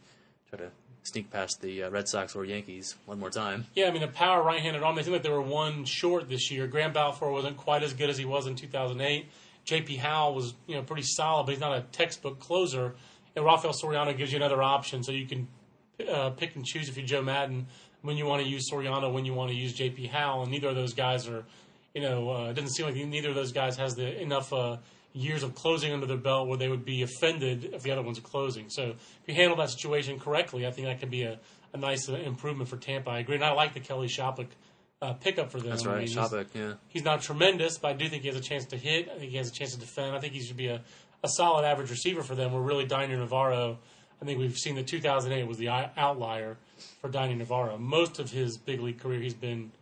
try 0.51 0.59
to 0.59 0.71
sneak 1.07 1.31
past 1.31 1.61
the 1.61 1.85
uh, 1.85 1.91
Red 1.91 2.09
Sox 2.09 2.35
or 2.35 2.45
Yankees 2.45 2.97
one 3.07 3.19
more 3.19 3.31
time. 3.31 3.67
Yeah, 3.75 3.87
I 3.87 3.91
mean 3.91 4.03
the 4.03 4.09
power 4.09 4.43
right-handed 4.43 4.83
arm. 4.83 4.97
They 4.97 5.03
seem 5.03 5.13
like 5.13 5.23
they 5.23 5.31
were 5.31 5.41
one 5.41 5.85
short 5.85 6.29
this 6.29 6.51
year. 6.51 6.67
Grant 6.67 6.95
Balfour 6.95 7.31
wasn't 7.31 7.57
quite 7.57 7.83
as 7.83 7.93
good 7.93 8.11
as 8.11 8.19
he 8.19 8.25
was 8.25 8.47
in 8.47 8.57
2008. 8.57 9.27
J.P. 9.65 9.97
Howell 9.97 10.35
was 10.35 10.55
you 10.67 10.75
know 10.77 10.83
pretty 10.83 11.03
solid, 11.03 11.45
but 11.45 11.53
he's 11.53 11.61
not 11.61 11.77
a 11.77 11.83
textbook 11.93 12.39
closer. 12.41 12.95
And 13.35 13.45
Rafael 13.45 13.75
Soriano 13.75 14.17
gives 14.17 14.33
you 14.33 14.37
another 14.37 14.63
option, 14.63 15.03
so 15.03 15.13
you 15.13 15.27
can 15.27 15.49
uh, 16.11 16.31
pick 16.31 16.57
and 16.57 16.65
choose 16.65 16.89
if 16.89 16.97
you're 16.97 17.07
Joe 17.07 17.23
Maddon 17.23 17.67
when 18.03 18.17
you 18.17 18.27
want 18.27 18.43
to 18.43 18.49
use 18.49 18.71
Soriano, 18.71 19.13
when 19.13 19.25
you 19.25 19.35
want 19.35 19.51
to 19.51 19.57
use 19.57 19.73
J.P. 19.73 20.07
Howell, 20.07 20.43
and 20.43 20.51
neither 20.51 20.69
of 20.69 20.77
those 20.77 20.95
guys 20.95 21.27
are, 21.29 21.45
you 21.95 22.01
know, 22.01 22.31
uh, 22.31 22.51
it 22.51 22.55
doesn't 22.55 22.71
seem 22.71 22.87
like 22.87 22.95
neither 22.95 23.31
of 23.31 23.35
those 23.35 23.53
guys 23.53 23.77
has 23.77 23.97
the 23.97 24.21
enough 24.21 24.53
uh, 24.53 24.77
years 25.17 25.43
of 25.43 25.55
closing 25.55 25.93
under 25.93 26.07
their 26.07 26.17
belt 26.19 26.47
where 26.47 26.59
they 26.59 26.69
would 26.69 26.85
be 26.85 27.03
offended 27.03 27.71
if 27.73 27.83
the 27.83 27.91
other 27.91 28.03
ones 28.03 28.19
are 28.19 28.23
closing. 28.23 28.69
So 28.69 28.83
if 28.91 28.99
you 29.27 29.35
handle 29.35 29.57
that 29.57 29.71
situation 29.71 30.19
correctly, 30.21 30.67
I 30.67 30.71
think 30.71 30.87
that 30.87 31.01
could 31.01 31.11
be 31.11 31.23
a, 31.23 31.39
a 31.73 31.79
nice 31.79 32.09
uh, 32.09 32.15
improvement 32.15 32.69
for 32.69 32.77
Tampa. 32.77 33.11
I 33.11 33.21
agree, 33.21 33.37
and 33.37 33.45
I 33.45 33.53
like 33.53 33.73
the 33.75 33.81
Kelly 33.81 34.09
Shoppach 34.09 34.49
uh, 35.01 35.15
pickup 35.15 35.51
for 35.51 35.59
them. 35.59 35.71
That's 35.71 35.87
I 35.87 35.91
right, 35.91 35.99
mean, 36.07 36.09
he's- 36.09 36.47
yeah. 36.55 36.75
he's 36.89 37.05
not 37.05 37.23
tremendous, 37.23 37.79
but 37.79 37.89
I 37.89 37.93
do 37.95 38.09
think 38.09 38.23
he 38.23 38.29
has 38.29 38.37
a 38.37 38.43
chance 38.43 38.67
to 38.67 38.77
hit. 38.77 39.09
I 39.09 39.19
think 39.19 39.31
he 39.31 39.37
has 39.39 39.49
a 39.49 39.53
chance 39.53 39.73
to 39.73 39.81
defend. 39.81 40.15
I 40.15 40.21
think 40.21 40.35
he 40.35 40.41
should 40.43 40.57
be 40.57 40.69
a, 40.69 40.83
a 41.25 41.29
solid 41.29 41.65
average 41.65 41.91
receiver 41.91 42.23
for 42.23 42.35
them. 42.35 42.53
We're 42.53 42.61
really 42.61 42.85
Dioner 42.87 43.17
Navarro. 43.17 43.79
I 44.21 44.25
think 44.25 44.39
we've 44.39 44.57
seen 44.57 44.75
that 44.77 44.87
2008 44.87 45.47
was 45.47 45.59
the 45.59 45.69
outlier 45.69 46.57
for 47.01 47.09
Dioner 47.11 47.35
Navarro. 47.37 47.77
Most 47.79 48.19
of 48.19 48.31
his 48.31 48.57
big 48.57 48.81
league 48.81 48.99
career, 48.99 49.21
he's 49.21 49.35
been 49.35 49.73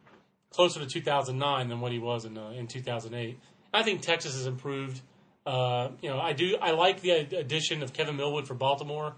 closer 0.50 0.80
to 0.80 0.86
2009 0.86 1.68
than 1.68 1.80
what 1.80 1.92
he 1.92 1.98
was 1.98 2.24
in 2.24 2.36
uh, 2.38 2.50
in 2.50 2.66
2008. 2.66 3.38
I 3.72 3.82
think 3.82 4.02
Texas 4.02 4.34
has 4.34 4.46
improved. 4.46 5.00
Uh, 5.46 5.90
you 6.00 6.08
know, 6.08 6.18
I 6.18 6.32
do. 6.32 6.56
I 6.60 6.70
like 6.72 7.00
the 7.00 7.10
addition 7.10 7.82
of 7.82 7.92
Kevin 7.92 8.16
Millwood 8.16 8.46
for 8.46 8.54
Baltimore. 8.54 9.14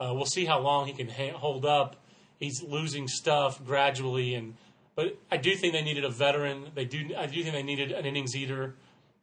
Uh, 0.00 0.12
we'll 0.14 0.26
see 0.26 0.44
how 0.44 0.60
long 0.60 0.86
he 0.86 0.92
can 0.92 1.08
ha- 1.08 1.36
hold 1.36 1.64
up. 1.64 1.96
He's 2.38 2.62
losing 2.62 3.08
stuff 3.08 3.64
gradually, 3.64 4.34
and 4.34 4.54
but 4.94 5.18
I 5.30 5.36
do 5.36 5.54
think 5.56 5.72
they 5.72 5.82
needed 5.82 6.04
a 6.04 6.10
veteran. 6.10 6.70
They 6.74 6.84
do. 6.84 7.10
I 7.16 7.26
do 7.26 7.42
think 7.42 7.54
they 7.54 7.62
needed 7.62 7.92
an 7.92 8.06
innings 8.06 8.36
eater. 8.36 8.74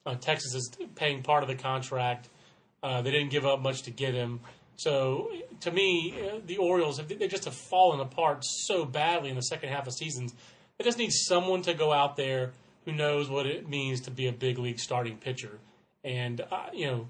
Uh, 0.05 0.15
Texas 0.15 0.53
is 0.55 0.72
paying 0.96 1.24
part 1.24 1.43
of 1.43 1.50
the 1.50 1.55
contract. 1.55 2.29
Uh, 2.84 3.01
they 3.01 3.12
didn't 3.12 3.29
give 3.29 3.46
up 3.46 3.62
much 3.62 3.84
to 3.84 3.91
get 3.91 4.13
him. 4.13 4.39
So 4.75 5.29
to 5.60 5.72
me, 5.72 6.15
uh, 6.20 6.39
the 6.43 6.58
Orioles 6.58 6.98
have, 6.98 7.08
they 7.08 7.27
just 7.27 7.46
have 7.46 7.53
fallen 7.53 8.00
apart 8.00 8.43
so 8.43 8.84
badly 8.84 9.29
in 9.29 9.36
the 9.36 9.43
second 9.43 9.70
half 9.70 9.86
of 9.86 9.93
seasons. 9.93 10.34
They 10.77 10.84
just 10.84 10.98
need 10.98 11.12
someone 11.12 11.62
to 11.63 11.75
go 11.75 11.93
out 11.93 12.15
there 12.15 12.53
who 12.86 12.91
knows 12.91 13.29
what 13.29 13.46
it 13.46 13.70
means 13.70 14.01
to 14.01 14.12
be 14.12 14.27
a 14.27 14.31
big 14.31 14.58
league 14.58 14.79
starting 14.79 15.17
pitcher. 15.17 15.60
And 16.03 16.41
uh, 16.41 16.67
you 16.74 16.88
know, 16.88 17.08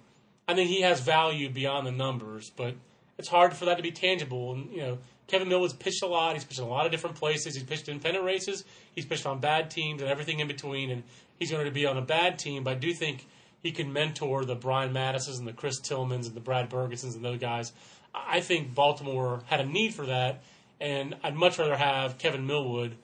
I 0.48 0.53
think 0.53 0.69
he 0.69 0.81
has 0.81 1.00
value 1.00 1.50
beyond 1.50 1.88
the 1.88 1.91
numbers, 1.91 2.51
but 2.55 2.75
it's 3.17 3.29
hard 3.29 3.53
for 3.53 3.65
that 3.65 3.77
to 3.77 3.83
be 3.83 3.91
tangible. 3.91 4.53
And 4.53 4.71
you 4.71 4.81
know, 4.81 4.98
Kevin 5.27 5.48
Millwood's 5.48 5.74
pitched 5.74 6.03
a 6.03 6.07
lot. 6.07 6.33
He's 6.33 6.43
pitched 6.43 6.60
in 6.60 6.65
a 6.65 6.69
lot 6.69 6.86
of 6.86 6.91
different 6.91 7.15
places. 7.15 7.55
He's 7.55 7.63
pitched 7.63 7.88
in 7.88 8.00
pennant 8.00 8.25
races. 8.25 8.65
He's 8.93 9.05
pitched 9.05 9.25
on 9.25 9.39
bad 9.39 9.71
teams 9.71 10.01
and 10.01 10.12
everything 10.12 10.39
in 10.39 10.48
between. 10.48 10.91
And 10.91 11.03
he's 11.39 11.51
going 11.51 11.65
to 11.65 11.71
be 11.71 11.86
on 11.86 11.98
a 11.98 12.01
bad 12.01 12.38
team, 12.38 12.63
but 12.63 12.71
I 12.71 12.79
do 12.79 12.93
think 12.93 13.27
he 13.63 13.71
can 13.71 13.91
mentor 13.91 14.45
the 14.45 14.55
Brian 14.55 14.93
Matuszes 14.93 15.39
and 15.39 15.48
the 15.48 15.53
Chris 15.53 15.79
Tillmans 15.81 16.27
and 16.27 16.36
the 16.36 16.39
Brad 16.39 16.69
Bergesens 16.69 17.15
and 17.15 17.25
those 17.25 17.39
guys. 17.39 17.74
I 18.13 18.42
think 18.42 18.75
Baltimore 18.75 19.42
had 19.46 19.59
a 19.59 19.65
need 19.65 19.94
for 19.94 20.05
that, 20.05 20.44
and 20.79 21.15
I'd 21.24 21.35
much 21.35 21.57
rather 21.57 21.75
have 21.75 22.18
Kevin 22.18 22.46
Millwood 22.46 22.96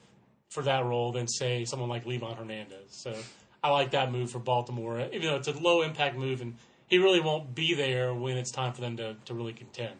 for 0.50 0.62
that 0.62 0.84
role 0.84 1.12
than 1.12 1.26
say 1.26 1.64
someone 1.64 1.88
like 1.88 2.04
Livan 2.04 2.36
Hernandez. 2.36 2.88
So 2.90 3.14
I 3.62 3.70
like 3.70 3.90
that 3.92 4.12
move 4.12 4.30
for 4.30 4.38
Baltimore, 4.38 5.00
even 5.12 5.22
though 5.22 5.36
it's 5.36 5.48
a 5.48 5.52
low 5.52 5.82
impact 5.82 6.16
move, 6.16 6.40
and 6.40 6.56
he 6.86 6.98
really 6.98 7.20
won't 7.20 7.54
be 7.54 7.74
there 7.74 8.14
when 8.14 8.36
it's 8.36 8.50
time 8.50 8.72
for 8.72 8.80
them 8.80 8.96
to, 8.96 9.16
to 9.26 9.34
really 9.34 9.52
contend. 9.52 9.96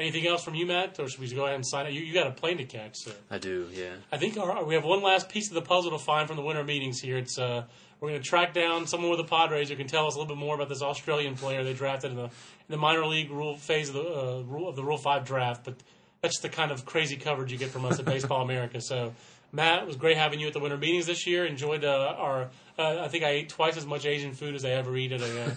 Anything 0.00 0.26
else 0.26 0.42
from 0.42 0.56
you, 0.56 0.66
Matt, 0.66 0.98
or 0.98 1.08
should 1.08 1.20
we 1.20 1.26
just 1.26 1.36
go 1.36 1.44
ahead 1.44 1.54
and 1.54 1.64
sign 1.64 1.86
it? 1.86 1.92
You, 1.92 2.00
you 2.00 2.12
got 2.12 2.26
a 2.26 2.32
plane 2.32 2.56
to 2.58 2.64
catch, 2.64 2.96
so. 2.96 3.12
I 3.30 3.38
do, 3.38 3.68
yeah. 3.72 3.94
I 4.10 4.16
think 4.16 4.36
our, 4.36 4.64
we 4.64 4.74
have 4.74 4.84
one 4.84 5.02
last 5.02 5.28
piece 5.28 5.48
of 5.48 5.54
the 5.54 5.62
puzzle 5.62 5.92
to 5.92 5.98
find 5.98 6.26
from 6.26 6.36
the 6.36 6.42
winter 6.42 6.64
meetings 6.64 7.00
here. 7.00 7.16
It's 7.16 7.38
uh, 7.38 7.64
we're 8.00 8.08
going 8.08 8.20
to 8.20 8.28
track 8.28 8.54
down 8.54 8.88
someone 8.88 9.10
with 9.10 9.20
the 9.20 9.24
Padres 9.24 9.68
who 9.68 9.76
can 9.76 9.86
tell 9.86 10.08
us 10.08 10.16
a 10.16 10.18
little 10.18 10.34
bit 10.34 10.40
more 10.40 10.56
about 10.56 10.68
this 10.68 10.82
Australian 10.82 11.36
player 11.36 11.62
they 11.62 11.74
drafted 11.74 12.10
in 12.10 12.16
the 12.16 12.24
in 12.24 12.30
the 12.70 12.76
minor 12.76 13.06
league 13.06 13.30
rule 13.30 13.56
phase 13.56 13.88
of 13.88 13.94
the 13.94 14.02
uh, 14.02 14.42
rule 14.42 14.68
of 14.68 14.74
the 14.74 14.82
Rule 14.82 14.98
Five 14.98 15.24
draft. 15.24 15.64
But 15.64 15.76
that's 16.24 16.38
the 16.38 16.48
kind 16.48 16.70
of 16.70 16.86
crazy 16.86 17.16
coverage 17.16 17.52
you 17.52 17.58
get 17.58 17.68
from 17.68 17.84
us 17.84 17.98
at 17.98 18.06
Baseball 18.06 18.40
America. 18.48 18.80
So, 18.80 19.12
Matt, 19.52 19.82
it 19.82 19.86
was 19.86 19.96
great 19.96 20.16
having 20.16 20.40
you 20.40 20.46
at 20.46 20.54
the 20.54 20.58
winter 20.58 20.78
meetings 20.78 21.04
this 21.04 21.26
year. 21.26 21.44
Enjoyed 21.44 21.84
uh, 21.84 22.14
our. 22.16 22.48
Uh, 22.78 23.02
I 23.02 23.08
think 23.08 23.24
I 23.24 23.28
ate 23.28 23.50
twice 23.50 23.76
as 23.76 23.84
much 23.84 24.06
Asian 24.06 24.32
food 24.32 24.54
as 24.54 24.64
I 24.64 24.70
ever 24.70 24.96
eat 24.96 25.12
at 25.12 25.20
a. 25.20 25.42
Uh, 25.44 25.50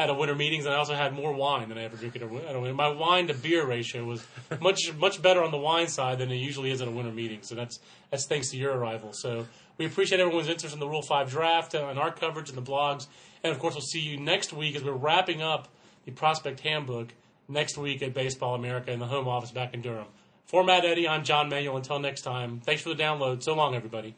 at 0.00 0.10
a 0.10 0.14
winter 0.14 0.36
meetings, 0.36 0.64
and 0.64 0.72
I 0.72 0.78
also 0.78 0.94
had 0.94 1.12
more 1.12 1.32
wine 1.32 1.68
than 1.68 1.76
I 1.76 1.82
ever 1.82 1.96
drink 1.96 2.14
at 2.14 2.22
a, 2.22 2.26
at 2.48 2.54
a 2.54 2.60
winter. 2.60 2.72
My 2.72 2.88
wine 2.88 3.26
to 3.26 3.34
beer 3.34 3.66
ratio 3.66 4.04
was 4.04 4.24
much 4.60 4.94
much 4.96 5.20
better 5.20 5.42
on 5.42 5.50
the 5.50 5.58
wine 5.58 5.88
side 5.88 6.18
than 6.18 6.30
it 6.30 6.36
usually 6.36 6.70
is 6.70 6.80
at 6.80 6.86
a 6.86 6.90
winter 6.92 7.10
meeting. 7.10 7.40
So 7.42 7.56
that's 7.56 7.80
that's 8.08 8.24
thanks 8.28 8.50
to 8.50 8.56
your 8.56 8.76
arrival. 8.76 9.10
So 9.12 9.48
we 9.76 9.86
appreciate 9.86 10.20
everyone's 10.20 10.48
interest 10.48 10.72
in 10.72 10.78
the 10.78 10.88
Rule 10.88 11.02
Five 11.02 11.30
draft 11.30 11.74
uh, 11.74 11.88
and 11.88 11.98
our 11.98 12.12
coverage 12.12 12.48
and 12.48 12.56
the 12.56 12.62
blogs, 12.62 13.08
and 13.42 13.52
of 13.52 13.58
course 13.58 13.74
we'll 13.74 13.82
see 13.82 13.98
you 13.98 14.18
next 14.18 14.52
week 14.52 14.76
as 14.76 14.84
we're 14.84 14.92
wrapping 14.92 15.42
up 15.42 15.66
the 16.04 16.12
prospect 16.12 16.60
handbook 16.60 17.08
next 17.48 17.78
week 17.78 18.02
at 18.02 18.14
Baseball 18.14 18.54
America 18.54 18.92
in 18.92 18.98
the 18.98 19.06
home 19.06 19.26
office 19.26 19.50
back 19.50 19.74
in 19.74 19.80
Durham. 19.80 20.06
For 20.44 20.64
Matt 20.64 20.84
Eddy, 20.84 21.08
I'm 21.08 21.24
John 21.24 21.48
Manuel. 21.48 21.76
Until 21.76 21.98
next 21.98 22.22
time, 22.22 22.60
thanks 22.64 22.82
for 22.82 22.90
the 22.90 22.94
download. 23.02 23.42
So 23.42 23.54
long, 23.54 23.74
everybody. 23.74 24.14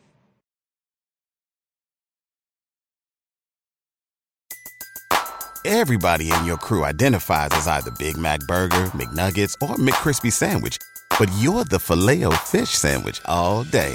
Everybody 5.66 6.32
in 6.32 6.46
your 6.46 6.56
crew 6.56 6.84
identifies 6.84 7.50
as 7.52 7.66
either 7.66 7.90
Big 7.92 8.16
Mac 8.16 8.40
Burger, 8.40 8.86
McNuggets, 8.94 9.54
or 9.60 9.76
McCrispy 9.76 10.32
Sandwich. 10.32 10.78
But 11.18 11.30
you're 11.38 11.64
the 11.64 11.78
filet 11.78 12.24
fish 12.36 12.70
Sandwich 12.70 13.20
all 13.26 13.64
day. 13.64 13.94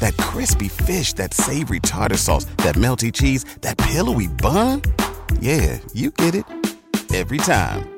That 0.00 0.16
crispy 0.18 0.68
fish, 0.68 1.14
that 1.14 1.32
savory 1.32 1.80
tartar 1.80 2.18
sauce, 2.18 2.44
that 2.58 2.74
melty 2.74 3.12
cheese, 3.12 3.44
that 3.62 3.78
pillowy 3.78 4.28
bun. 4.28 4.82
Yeah, 5.40 5.78
you 5.94 6.10
get 6.10 6.34
it. 6.34 6.44
Every 7.14 7.38
time. 7.38 7.97